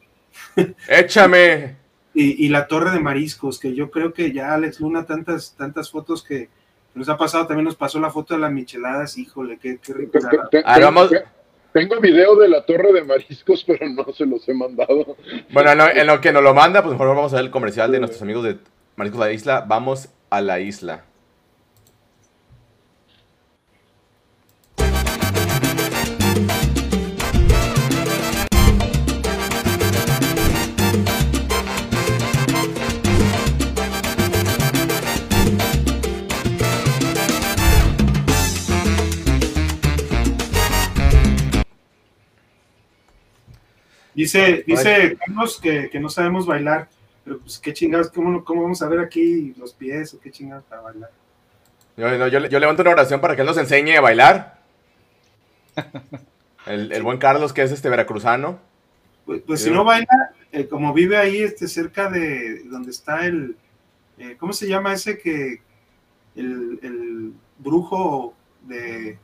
[0.88, 1.76] Échame.
[2.20, 6.24] Y, la torre de mariscos, que yo creo que ya Alex Luna, tantas, tantas fotos
[6.24, 6.48] que
[6.94, 10.18] nos ha pasado, también nos pasó la foto de las micheladas, híjole, qué, qué rico.
[11.72, 15.16] Tengo video de la torre de mariscos, pero no se los he mandado.
[15.50, 18.00] Bueno, en lo, que nos lo manda, pues mejor vamos a ver el comercial de
[18.00, 18.58] nuestros amigos de
[18.96, 19.64] Mariscos de la Isla.
[19.68, 21.04] Vamos a la isla.
[44.18, 46.88] Dice, dice Carlos que, que, no sabemos bailar,
[47.24, 50.64] pero pues qué chingados, ¿cómo, ¿cómo, vamos a ver aquí los pies o qué chingados
[50.64, 51.10] para bailar?
[51.96, 54.60] Yo, yo, yo levanto una oración para que él nos enseñe a bailar.
[56.66, 58.58] El, el, buen Carlos, que es este veracruzano.
[59.24, 63.56] Pues, pues si no baila, eh, como vive ahí este, cerca de donde está el,
[64.18, 65.62] eh, ¿cómo se llama ese que,
[66.34, 68.34] el, el, brujo
[68.66, 69.16] de,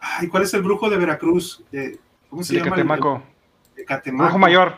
[0.00, 1.62] ay, ¿cuál es el brujo de Veracruz?
[1.70, 1.98] De,
[2.30, 2.76] ¿Cómo se el llama?
[2.76, 3.16] Catemaco.
[3.16, 3.37] El,
[3.84, 4.24] Catemaco.
[4.24, 4.72] Brujo mayor.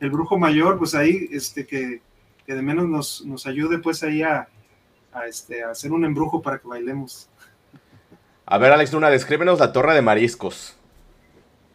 [0.00, 2.00] El brujo mayor, pues ahí, este, que,
[2.46, 4.48] que de menos nos, nos ayude pues ahí a,
[5.12, 7.28] a, este, a hacer un embrujo para que bailemos.
[8.46, 10.76] A ver, Alex Luna, descríbenos la torre de mariscos.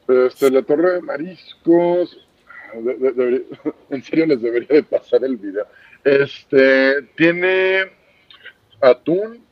[0.07, 2.27] Este, la torre de mariscos,
[2.73, 3.45] de, de, de,
[3.89, 5.67] en serio les debería de pasar el video.
[6.03, 7.91] Este, tiene
[8.81, 9.45] atún.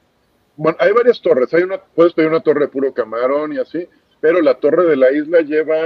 [0.56, 1.54] Bueno, hay varias torres.
[1.54, 3.88] Hay una, puedes pedir una torre de puro camarón y así,
[4.20, 5.78] pero la torre de la isla lleva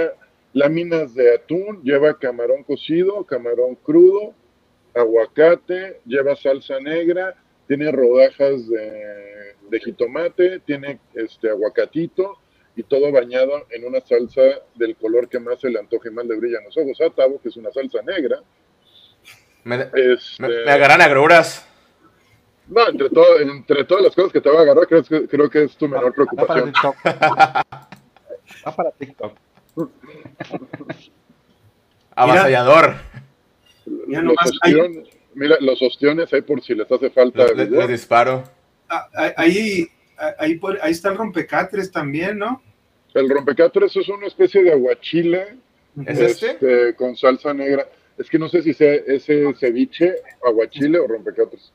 [0.56, 4.34] láminas de atún, lleva camarón cocido, camarón crudo,
[4.96, 7.36] aguacate, lleva salsa negra,
[7.68, 12.38] tiene rodajas de, de jitomate, tiene este aguacatito,
[12.74, 14.42] y todo bañado en una salsa
[14.76, 17.50] del color que más se le antoje más le brillan los ojos a Tavo, que
[17.50, 18.40] es una salsa negra.
[19.66, 21.68] Me, este, me, me agarran agruras.
[22.68, 25.50] No, entre, todo, entre todas las cosas que te va a agarrar, creo que, creo
[25.50, 26.72] que es tu menor preocupación.
[28.66, 29.45] Va para TikTok.
[32.16, 32.96] Avasallador.
[34.08, 37.46] Mira, los ostiones, mira, los ostiones ahí por si les hace falta.
[37.54, 38.44] Les, les disparo.
[38.90, 39.08] Ah,
[39.38, 39.88] ahí,
[40.40, 42.62] ahí, por, ahí está el rompecatres también, ¿no?
[43.14, 45.58] El rompecatres es una especie de aguachile
[46.06, 46.52] ¿Es este?
[46.52, 46.96] este?
[46.96, 47.88] con salsa negra.
[48.18, 50.16] Es que no sé si sea ese ceviche,
[50.46, 51.72] aguachile o rompecatres.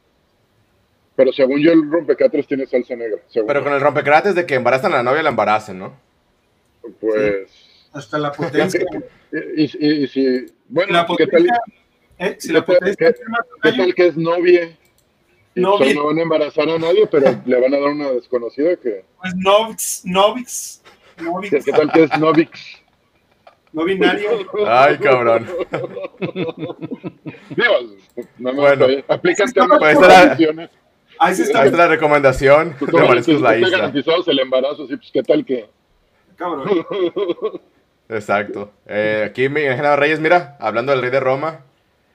[1.16, 3.18] Pero según yo, el rompecatres tiene salsa negra.
[3.32, 5.94] Pero con el rompecatres de que embarazan a la novia la embaracen, ¿no?
[7.00, 7.50] Pues.
[7.50, 7.69] Sí.
[7.92, 8.84] Hasta la potencia.
[9.56, 10.46] y, y, y, si.
[10.68, 11.60] Bueno, la ¿qué potencia,
[12.18, 12.28] tal?
[12.28, 13.18] eh, si la potencia ¿Qué,
[13.62, 14.76] ¿qué tal que es novia?
[15.54, 18.76] No, pues, no van a embarazar a nadie, pero le van a dar una desconocida
[18.76, 19.04] que.
[19.20, 20.82] Pues Novix, Novix,
[21.20, 21.64] Novix.
[21.64, 22.80] ¿Qué, tal que es Novix?
[23.72, 24.30] No binario.
[24.66, 25.46] Ay, cabrón.
[27.50, 27.84] Dios,
[28.38, 30.32] no, no, bueno, aplican temas pues la,
[31.18, 33.70] ahí, está ahí está la recomendación Tú, de Mariscos la Isla.
[33.70, 35.68] garantizados el embarazo, sí, pues qué tal que.
[36.36, 36.84] Cabrón.
[38.10, 38.72] Exacto.
[38.86, 41.60] Eh, aquí Miguel Reyes, mira, hablando del rey de Roma.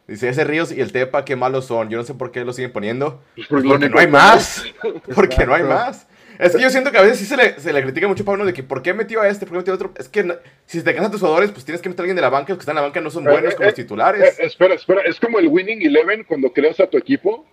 [0.08, 1.89] Dice, ese Ríos y el Tepa, qué malos son.
[1.89, 3.24] Yo no sé por qué lo siguen poniendo.
[3.36, 4.64] Pues porque, porque no hay más.
[5.16, 6.08] porque no hay más.
[6.38, 8.26] Es que yo siento que a veces sí se le, se le critica mucho a
[8.26, 9.46] Pablo de que ¿por qué metió a este?
[9.46, 9.93] ¿Por qué metió a otro?
[9.98, 10.36] Es que no,
[10.66, 12.50] si te cansan tus jugadores, pues tienes que meter a alguien de la banca.
[12.50, 14.39] Los que están en la banca no son buenos eh, como eh, los titulares.
[14.39, 15.02] Eh, espera, espera.
[15.06, 17.46] Es como el Winning Eleven cuando creas a tu equipo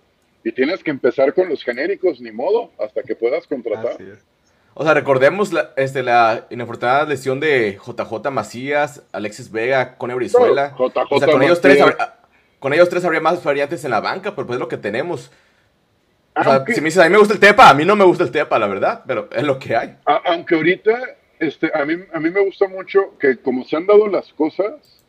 [0.43, 3.97] y tienes que empezar con los genéricos, ni modo, hasta que puedas contratar.
[4.75, 10.73] O sea, recordemos la, este, la inafortunada lesión de JJ Macías, Alexis Vega, Cone Brizuela.
[10.77, 12.15] No, JJ o sea, con ellos, tres, habría,
[12.59, 15.31] con ellos tres habría más variantes en la banca, pero pues es lo que tenemos.
[16.35, 17.95] O sea, Aunque- si me dices, a mí me gusta el Tepa, a mí no
[17.95, 19.95] me gusta el Tepa, la verdad, pero es lo que hay.
[20.05, 20.99] A- aunque ahorita,
[21.39, 25.03] este, a mí, a mí me gusta mucho que como se han dado las cosas,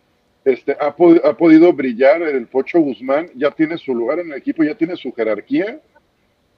[0.45, 4.37] este, ha, pod- ha podido brillar el Pocho Guzmán, ya tiene su lugar en el
[4.39, 5.81] equipo, ya tiene su jerarquía,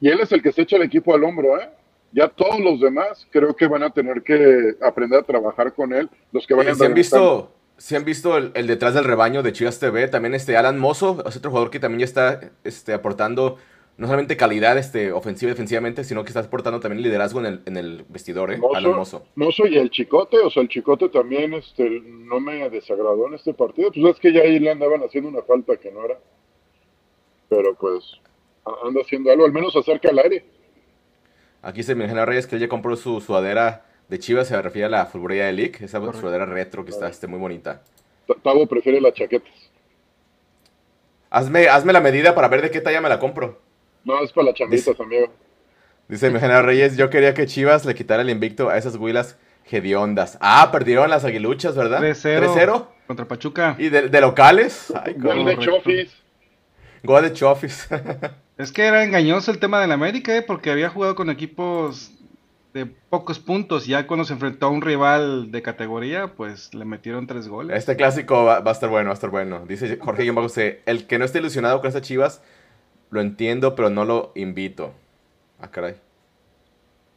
[0.01, 1.69] y él es el que se echa el equipo al hombro, ¿eh?
[2.17, 6.09] Ya todos los demás creo que van a tener que aprender a trabajar con él,
[6.33, 9.05] los que van a Eh, si han visto, si han visto el, el detrás del
[9.05, 12.41] rebaño de Chivas TV, también este Alan Mozo, es otro jugador que también ya está
[12.65, 13.59] este, aportando
[13.99, 17.61] no solamente calidad este, ofensiva y defensivamente, sino que está aportando también liderazgo en el,
[17.67, 18.61] en el vestidor, ¿eh?
[18.75, 19.27] Alan Mozo, Mozo.
[19.35, 23.53] Mozo y el Chicote, o sea, el Chicote también este, no me desagradó en este
[23.53, 23.93] partido.
[23.93, 26.19] Pues es que ya ahí le andaban haciendo una falta que no era.
[27.51, 28.05] Pero pues
[28.83, 30.56] anda haciendo algo, al menos acerca al aire.
[31.67, 34.87] Aquí se me imagina Reyes que él ya compró su sudadera de Chivas, se refiere
[34.87, 37.83] a la fulguría de League, esa sudadera retro que está este, muy bonita.
[38.45, 39.51] Tavo prefiere las chaquetas.
[41.29, 43.61] Hazme, hazme la medida para ver de qué talla me la compro.
[44.05, 45.27] No, es para las chambitas, amigo.
[46.07, 49.37] Dice mi general Reyes, yo quería que Chivas le quitara el invicto a esas huilas
[49.69, 50.39] hediondas.
[50.41, 52.01] Ah, perdieron las aguiluchas, ¿verdad?
[52.01, 52.55] 3-0.
[52.55, 52.87] 3-0.
[53.09, 53.75] Contra Pachuca.
[53.77, 54.93] ¿Y de, de locales?
[54.95, 55.65] Ay, Gol de correcto.
[55.65, 56.17] Chofis.
[57.03, 57.89] Gol de Chofis.
[58.59, 60.43] Es que era engañoso el tema del América, ¿eh?
[60.43, 62.13] porque había jugado con equipos
[62.73, 63.87] de pocos puntos.
[63.87, 67.77] Ya cuando se enfrentó a un rival de categoría, pues le metieron tres goles.
[67.77, 69.67] Este clásico va, va a estar bueno, va a estar bueno.
[69.67, 72.43] Dice Jorge C, el que no esté ilusionado con estas Chivas,
[73.11, 74.95] lo entiendo, pero no lo invito.
[75.61, 75.97] Ah, caray.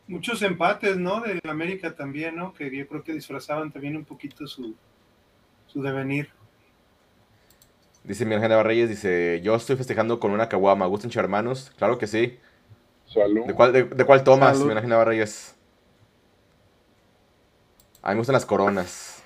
[0.08, 1.22] Muchos empates, ¿no?
[1.22, 2.54] De América también, ¿no?
[2.54, 4.76] Que yo creo que disfrazaban también un poquito su,
[5.68, 6.30] su devenir.
[8.04, 11.72] Dice mi Ángel Reyes, dice, yo estoy festejando con una caguama, ¿gustan hermanos?
[11.78, 12.40] Claro que sí.
[13.06, 13.46] Salud.
[13.46, 14.72] ¿De cuál, de, de cuál tomas, Salud.
[14.72, 15.56] mi Ángel Reyes?
[18.02, 19.22] A mí me gustan las coronas.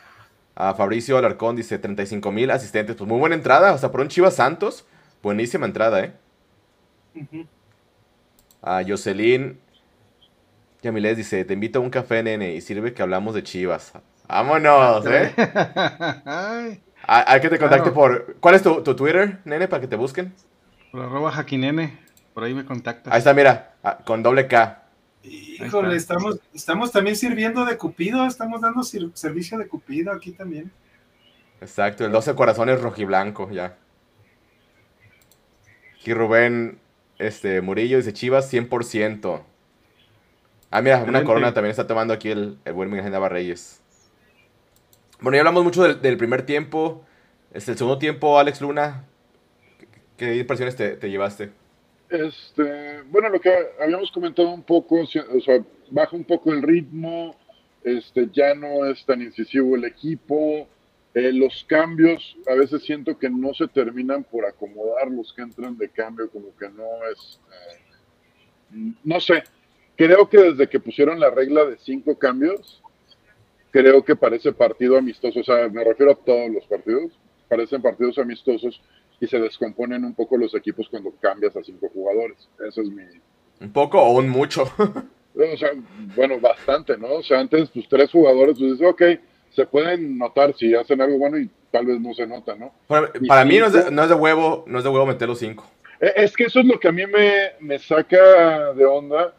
[0.56, 2.96] A Fabricio Alarcón dice 35 mil asistentes.
[2.96, 3.74] Pues muy buena entrada.
[3.74, 4.86] O sea, por un Chivas Santos,
[5.22, 6.14] buenísima entrada, ¿eh?
[8.62, 9.60] A Jocelyn
[10.82, 13.94] Yamiles dice: Te invito a un café, nene, y sirve que hablamos de Chivas.
[14.28, 15.34] ¡Vámonos, eh!
[17.22, 18.36] a, que te contacte por.
[18.40, 20.34] ¿Cuál es tu, Twitter, nene, para que te busquen?
[20.92, 22.00] Por arroba jaquinene.
[22.34, 23.14] Por ahí me contactas.
[23.14, 24.84] Ahí está, mira, con doble K.
[25.24, 30.72] Híjole, estamos, estamos también sirviendo de Cupido, estamos dando servicio de Cupido aquí también.
[31.62, 33.78] Exacto, el 12 corazones rojiblanco, ya.
[35.94, 36.80] Aquí Rubén
[37.20, 39.42] este, Murillo dice Chivas 100%.
[40.72, 43.83] Ah, mira, una corona también está tomando aquí el, el buen Miguel Reyes.
[45.24, 47.02] Bueno, ya hablamos mucho del, primer tiempo.
[47.54, 49.06] Este, el segundo tiempo, Alex Luna,
[50.18, 51.50] ¿qué, impresiones te, te llevaste?
[52.10, 57.38] Este, bueno, lo que habíamos comentado un poco, o sea, baja un poco el ritmo,
[57.86, 60.68] este, ya no es tan incisivo el equipo,
[61.14, 65.78] eh, los cambios a veces siento que no se terminan por acomodar los que entran
[65.78, 69.42] de cambio, como que no es, eh, no sé,
[69.96, 72.83] creo que desde que pusieron la regla de cinco cambios,
[73.74, 77.12] creo que parece partido amistoso, o sea, me refiero a todos los partidos,
[77.50, 78.80] parecen partidos amistosos
[79.20, 82.38] y se descomponen un poco los equipos cuando cambias a cinco jugadores.
[82.66, 83.04] Eso es mi...
[83.60, 84.64] ¿Un poco o un mucho?
[84.78, 85.72] o sea,
[86.16, 87.16] bueno, bastante, ¿no?
[87.16, 89.02] O sea, antes, pues tres jugadores, pues dices, ok,
[89.56, 92.74] se pueden notar si hacen algo bueno y tal vez no se nota, ¿no?
[92.86, 93.12] Para,
[93.44, 95.68] mí no es, de, no es, de, huevo, no es de huevo meter los cinco.
[96.00, 99.34] E, es que eso es lo que a mí me, me saca de onda,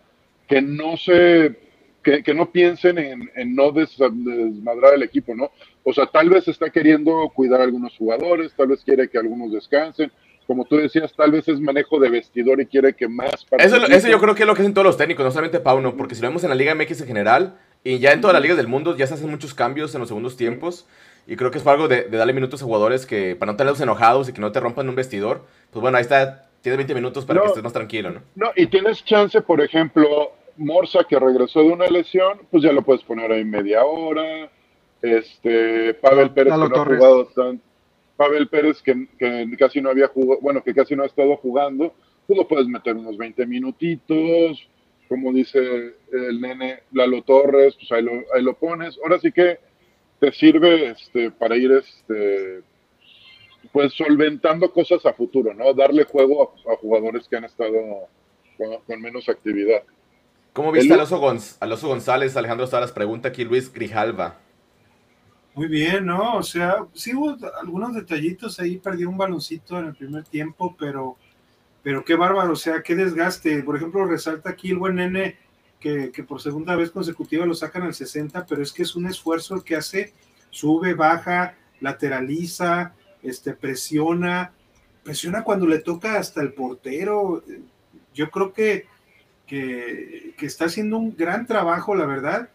[0.49, 1.65] que no se
[2.05, 5.51] que, no piensen en, en no desmadrar el equipo, ¿no?
[5.83, 9.53] O sea, tal vez está queriendo cuidar a algunos jugadores, tal vez quiere que algunos
[9.53, 10.13] descansen.
[10.47, 13.47] Como tú decías, tal vez es manejo de vestidor y quiere que más...
[13.59, 15.97] Eso, eso yo creo que es lo que hacen todos los técnicos, no solamente Pauno,
[15.97, 18.43] porque si lo vemos en la Liga MX en general, y ya en todas las
[18.43, 20.87] ligas del mundo ya se hacen muchos cambios en los segundos tiempos.
[21.27, 24.29] Y creo que es algo de, darle minutos a jugadores que para no tenerlos enojados
[24.29, 25.45] y que no te rompan un vestidor.
[25.71, 28.23] Pues bueno, ahí está, tienes 20 minutos para que estés más tranquilo, ¿no?
[28.35, 32.83] No, y tienes chance, por ejemplo, Morsa que regresó de una lesión, pues ya lo
[32.83, 34.51] puedes poner ahí media hora.
[35.03, 37.61] Este, Pavel Pérez que no ha jugado tan,
[38.17, 39.07] Pavel Pérez que,
[39.59, 41.93] casi no había jugado, bueno, que casi no ha estado jugando,
[42.27, 44.69] pues lo puedes meter unos 20 minutitos,
[45.09, 48.99] como dice el nene Lalo Torres, pues ahí lo, ahí lo pones.
[49.03, 49.59] Ahora sí que
[50.21, 52.63] te sirve este, para ir este,
[53.73, 55.75] pues solventando cosas a futuro, ¿no?
[55.75, 58.09] Darle juego a, jugadores que han estado
[58.87, 59.83] con menos actividad.
[60.55, 60.97] ¿Cómo viste a
[61.59, 62.37] Alonso, González?
[62.37, 64.39] Alejandro Salas pregunta aquí Luis Grijalva.
[65.53, 66.37] Muy bien, ¿no?
[66.37, 71.17] O sea, sí hubo algunos detallitos ahí, perdió un baloncito en el primer tiempo, pero,
[71.83, 73.65] pero qué bárbaro, o sea, qué desgaste.
[73.65, 75.39] Por ejemplo, resalta aquí el buen nene
[75.81, 79.07] que, que por segunda vez consecutiva lo sacan al 60, pero es que es un
[79.07, 80.13] esfuerzo el que hace,
[80.51, 82.95] sube, baja, lateraliza,
[83.25, 84.53] este, presiona,
[85.03, 87.43] presiona cuando le toca hasta el portero.
[88.15, 88.94] Yo creo que
[89.47, 92.51] que, está haciendo un gran trabajo, la verdad,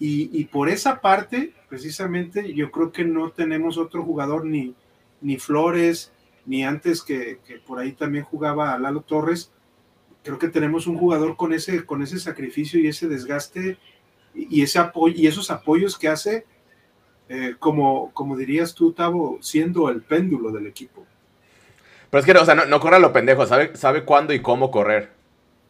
[0.00, 4.74] y, por esa parte, precisamente, yo creo que no tenemos otro jugador, ni,
[5.20, 6.12] ni Flores,
[6.46, 9.50] ni antes que, por ahí también jugaba Lalo Torres.
[10.22, 13.76] Creo que tenemos un jugador con ese, con ese sacrificio y ese desgaste
[14.34, 14.80] y, ese
[15.16, 16.46] y esos apoyos que hace,
[17.28, 21.04] eh, como, como dirías tú, Tavo, siendo el péndulo del equipo.
[22.08, 24.70] Pero es que, o sea, no, no corre lo pendejo, sabe, sabe cuándo y cómo
[24.70, 25.17] correr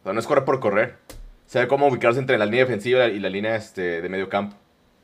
[0.05, 0.97] no es correr por correr.
[1.45, 4.55] Sabe cómo ubicarse entre la línea defensiva y la línea este, de medio campo.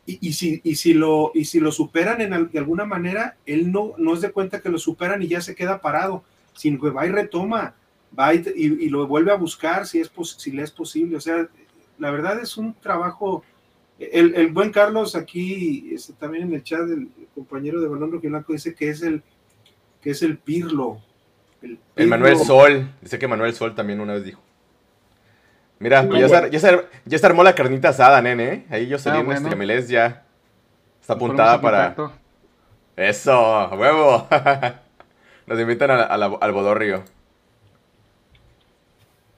[0.07, 3.93] Y, si, y, si lo, y si lo superan en, de alguna manera, él no,
[3.97, 6.23] no es de cuenta que lo superan y ya se queda parado,
[6.53, 7.73] sino que va y retoma,
[8.17, 11.17] va y, lo vuelve a buscar si, es, si le es posible.
[11.17, 11.49] O sea,
[11.97, 13.43] la verdad es un trabajo.
[13.97, 18.75] El, buen Carlos aquí, este, también en el chat, el compañero de Balón Blanco dice
[18.75, 19.23] que es el,
[20.01, 21.01] que es el Pirlo.
[21.63, 24.44] El, el Manuel Sol, dice que Manuel Sol también una vez dijo.
[25.79, 28.43] Mira, pues ya, se, ya, se, armó la carnita asada, nene.
[28.45, 28.65] ¿eh?
[28.69, 29.49] Ahí yo salí ah, bueno.
[29.87, 30.23] ya
[31.01, 31.95] está apuntada para.
[32.95, 34.27] Eso, huevo.
[35.47, 37.03] Nos invitan al Bodorrio.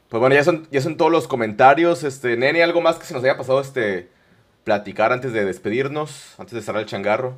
[0.09, 2.03] Pues bueno, ya son, ya son todos los comentarios.
[2.03, 4.09] Este, nene, ¿algo más que se nos haya pasado este
[4.63, 6.35] platicar antes de despedirnos?
[6.37, 7.35] Antes de cerrar el changarro.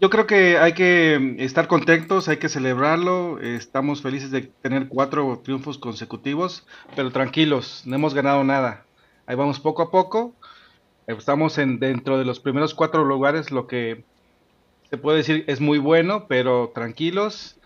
[0.00, 3.38] Yo creo que hay que estar contentos, hay que celebrarlo.
[3.38, 8.86] Estamos felices de tener cuatro triunfos consecutivos, pero tranquilos, no hemos ganado nada.
[9.26, 10.32] Ahí vamos poco a poco.
[11.06, 14.04] Estamos en, dentro de los primeros cuatro lugares, lo que
[14.88, 17.56] se puede decir es muy bueno, pero tranquilos.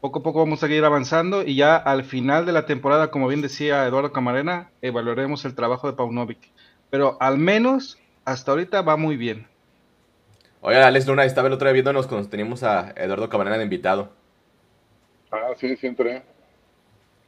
[0.00, 3.26] Poco a poco vamos a seguir avanzando y ya al final de la temporada, como
[3.26, 6.52] bien decía Eduardo Camarena, evaluaremos el trabajo de Paunovic.
[6.88, 9.49] Pero al menos hasta ahorita va muy bien.
[10.62, 14.12] Oye, Alex Luna estaba el otro día viéndonos cuando teníamos a Eduardo Camarena de invitado.
[15.30, 16.22] Ah, sí, sí entré.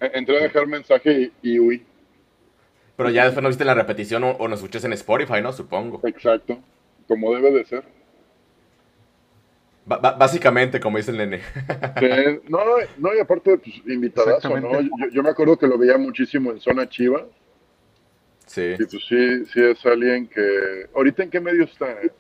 [0.01, 1.87] Entré a dejar mensaje y, y huí.
[2.97, 5.53] Pero ya después no viste la repetición o, o nos escuchas en Spotify, ¿no?
[5.53, 6.01] Supongo.
[6.07, 6.59] Exacto.
[7.09, 7.85] Como debe de ser.
[9.85, 11.41] Básicamente, como dice el nene.
[11.99, 12.61] Sí, no,
[12.99, 14.81] no, y aparte, pues, invitadazo, ¿no?
[15.11, 17.27] Yo me acuerdo que lo veía muchísimo en Zona Chiva.
[18.47, 18.75] Sí.
[18.79, 20.89] Y pues sí, sí es alguien que...
[20.95, 21.91] ¿Ahorita en qué medio está?
[22.03, 22.13] eh?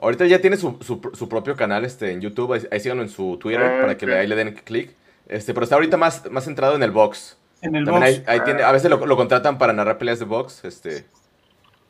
[0.00, 2.52] Ahorita ya tiene su, su, su propio canal este, en YouTube.
[2.52, 4.90] Ahí, ahí síganlo en su Twitter Ah, para que le, ahí le den clic.
[5.28, 7.36] Este, pero está ahorita más, más centrado en el box.
[7.62, 8.28] En el También box.
[8.28, 10.64] ahí- ahí tiene- a veces lo, lo contratan para narrar peleas de box.
[10.64, 11.06] Este,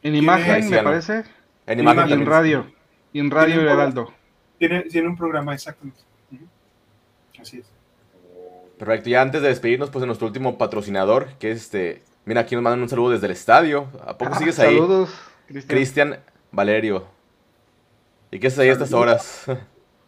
[0.02, 1.24] En imagen, me parece.
[1.66, 2.66] En y imagen y en radio.
[3.12, 4.12] Y en radio Tiene un Heraldo.
[4.58, 6.00] Tiene, tiene un programa, exactamente.
[6.32, 6.44] Ujú.
[7.42, 7.66] Así es.
[8.78, 9.08] Perfecto.
[9.10, 12.02] Ya antes de despedirnos, pues en nuestro último patrocinador, que es este.
[12.24, 13.88] Mira, aquí nos mandan un saludo desde el estadio.
[14.06, 14.74] ¿A poco Ah, sigues ahí?
[14.74, 15.10] saludos,
[15.48, 15.68] Cristian.
[15.76, 16.18] Cristian
[16.52, 17.06] Valerio.
[18.36, 19.46] ¿Y qué haces ahí a estas horas?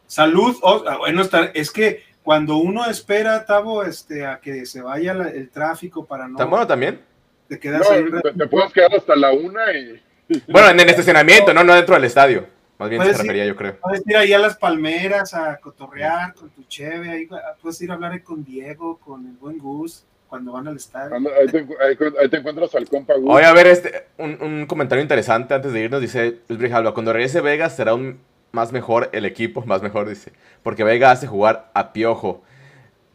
[0.06, 5.14] Salud, oh, bueno, está- es que cuando uno espera, Tavo, este, a que se vaya
[5.14, 7.00] la- el tráfico para no ¿Tan bueno también?
[7.48, 9.98] te No, quedas ahí un te, te puedes quedar hasta la una y...
[10.48, 12.46] Bueno, en el estacionamiento, no, no dentro del estadio.
[12.78, 13.76] Más bien se Puedes ir- refería, yo creo.
[13.80, 17.90] Puedes ir ahí a las palmeras a cotorrear con tu cheve, ahí, ah, puedes ir
[17.90, 21.14] a hablar ahí con Diego, con el buen Gus, cuando van al estadio.
[21.16, 23.30] Ahí te, encu- ahí, ahí te encuentras al compa Gus.
[23.34, 26.00] Oye, a ver, este, un, un comentario interesante antes de irnos.
[26.00, 28.18] Dice Luis Brijalva, cuando regrese Vega será un
[28.52, 30.32] más mejor el equipo, más mejor, dice.
[30.62, 32.42] Porque Vega hace jugar a piojo.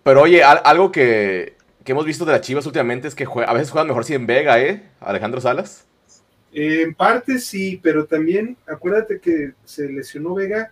[0.04, 3.54] Pero oye, al- algo que, que hemos visto de las Chivas últimamente es que a
[3.54, 4.84] veces juegan mejor sin Vega, ¿eh?
[5.00, 5.86] Alejandro Salas.
[6.52, 10.72] Eh, en parte sí, pero también acuérdate que se lesionó Vega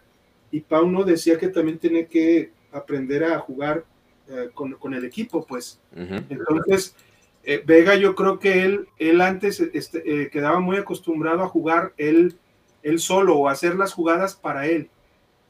[0.51, 3.83] y Pauno decía que también tiene que aprender a jugar
[4.31, 5.79] eh, con, con el equipo, pues.
[5.95, 6.95] Entonces,
[7.43, 11.93] eh, Vega yo creo que él, él antes este, eh, quedaba muy acostumbrado a jugar
[11.97, 12.37] él,
[12.83, 14.89] él solo o hacer las jugadas para él.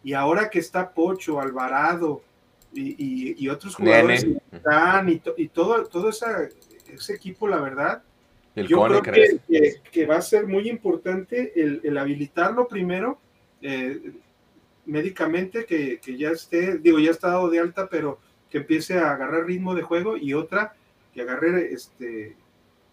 [0.03, 2.23] Y ahora que está Pocho, Alvarado
[2.73, 4.41] y, y- y otros jugadores Nene.
[4.49, 6.49] que están y, to- y todo, todo esa-
[6.91, 8.01] ese equipo, la verdad,
[8.55, 13.19] el yo creo que, que- que va a ser muy importante el, el habilitarlo primero
[14.86, 18.19] médicamente, que, que ya esté, digo, ya está dado de alta, pero
[18.52, 20.74] que empiece a agarrar ritmo de juego y otra,
[21.14, 22.36] que agarre este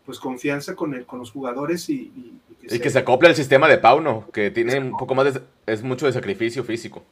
[0.07, 3.29] pues confianza con, el, con los jugadores y, y- y que Y que se acople
[3.29, 7.05] al sistema de Pauno, que tiene un poco más de, es mucho de sacrificio físico.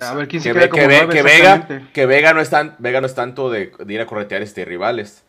[0.00, 1.92] A ver quién se Que, ve- como que, ve- nueve, que Vega, exactamente.
[1.94, 4.64] que Vega no es tan, Vega no es tanto de, de ir a corretear este
[4.66, 5.24] rivales.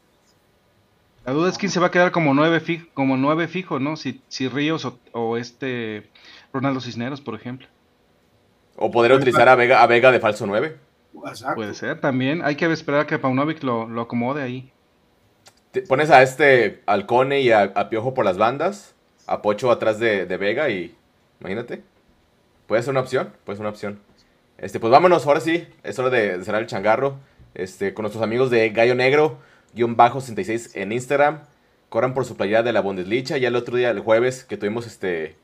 [1.26, 3.96] La duda es quién se va a quedar como nueve fijo, como nueve fijo, ¿no?
[3.96, 6.04] Si, si Ríos o, o este
[6.52, 7.68] Ronaldo Cisneros, por ejemplo.
[8.76, 10.46] O poder utilizar a Vega, a Vega de falso
[11.24, 11.56] 9.
[11.56, 12.42] Puede ser también.
[12.44, 14.72] Hay que esperar a que Paunovic lo, lo acomode ahí.
[15.72, 18.96] Te pones a este Alcone y a, a Piojo por las bandas,
[19.28, 20.96] a Pocho atrás de, de Vega y
[21.40, 21.84] imagínate.
[22.68, 24.00] Puede ser una opción, puede ser una opción.
[24.58, 27.18] Este, pues vámonos, ahora sí, es hora de, de cerrar el changarro.
[27.54, 29.40] Este, con nuestros amigos de Gallo Negro,
[29.74, 31.42] guion bajo 66 en Instagram.
[31.90, 33.38] Corran por su playera de la Bundesliga.
[33.38, 35.36] Ya el otro día, el jueves, que tuvimos este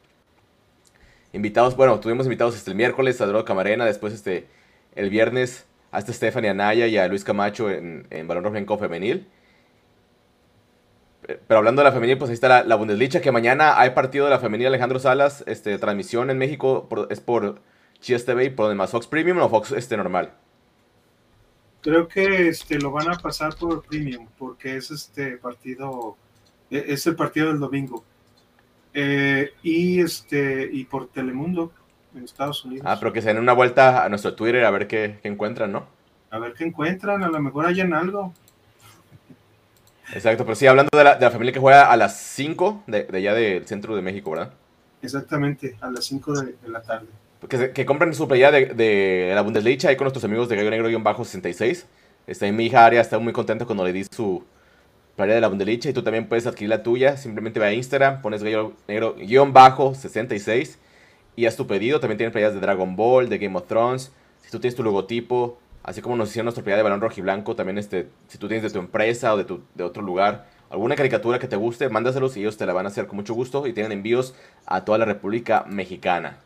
[1.33, 4.47] invitados, bueno, tuvimos invitados este, el miércoles a Camarena, después este
[4.95, 9.27] el viernes a este Stephanie Anaya y a Luis Camacho en, en Balón Rojo Femenil.
[11.47, 14.31] Pero hablando de la femenil, pues ahí está la, Bundesliga, que mañana hay partido de
[14.31, 17.61] la femenil Alejandro Salas, este, transmisión en México, por- es por
[17.99, 20.33] Chivas TV y por demás Fox Premium o Fox este normal.
[21.81, 26.15] Creo que este, lo van a pasar por Premium, porque es este partido,
[26.69, 28.03] e- es el partido del domingo.
[28.93, 31.71] Eh, y este, y por Telemundo
[32.15, 32.85] en Estados Unidos.
[32.87, 35.71] Ah, pero que se den una vuelta a nuestro Twitter a ver qué, qué encuentran,
[35.71, 35.85] ¿no?
[36.31, 38.33] A ver qué encuentran, a lo mejor hayan algo.
[40.13, 43.03] Exacto, pero sí, hablando de la, de la familia que juega a las 5 de,
[43.03, 44.51] de allá del centro de México, ¿verdad?
[45.01, 47.07] Exactamente, a las 5 de, de la tarde.
[47.49, 51.85] Que, que compren su playera de, la Bundesliga ahí con nuestros amigos de Gallo Negro-66.
[52.27, 54.43] Este, mi hija Aria está muy contenta cuando le di su
[55.15, 57.17] playera de la Bundesliga y tú también puedes adquirir la tuya.
[57.17, 60.77] Simplemente ve a Instagram, pones Gallo Negro-66
[61.35, 61.99] y haz tu pedido.
[61.99, 64.11] También tienen playeras de Dragon Ball, de Game of Thrones.
[64.41, 67.21] Si tú tienes tu logotipo, así como nos hicieron nuestra playera de balón rojo y
[67.21, 70.45] blanco, también este, si tú tienes de tu empresa o de, tu, de otro lugar
[70.69, 73.33] alguna caricatura que te guste, mándaselos y ellos te la van a hacer con mucho
[73.33, 74.35] gusto y tienen envíos
[74.65, 76.39] a toda la República Mexicana.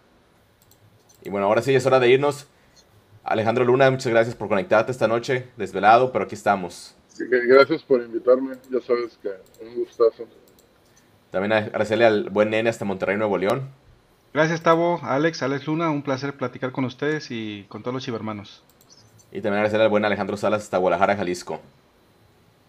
[1.23, 2.47] Y bueno, ahora sí es hora de irnos.
[3.23, 6.95] Alejandro Luna, muchas gracias por conectarte esta noche, desvelado, pero aquí estamos.
[7.17, 9.29] Gracias por invitarme, ya sabes que
[9.63, 10.25] un gustazo.
[11.29, 13.69] También agradecerle al buen nene hasta Monterrey, Nuevo León.
[14.33, 15.89] Gracias, Tavo, Alex, Alex Luna.
[15.89, 18.63] Un placer platicar con ustedes y con todos los chivermanos.
[19.31, 21.59] Y también agradecerle al buen Alejandro Salas hasta Guadalajara, Jalisco.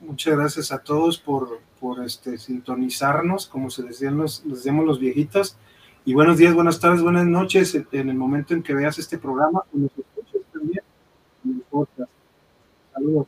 [0.00, 4.98] Muchas gracias a todos por, por este, sintonizarnos, como se decían los, les decíamos los
[4.98, 5.56] viejitos.
[6.06, 9.62] Y buenos días, buenas tardes, buenas noches en el momento en que veas este programa
[9.72, 10.82] nos escuches también
[11.44, 12.10] en el podcast.
[12.94, 13.26] Saludos.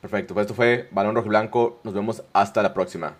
[0.00, 1.80] Perfecto, pues esto fue Balón Rojo y Blanco.
[1.84, 3.16] Nos vemos hasta la próxima.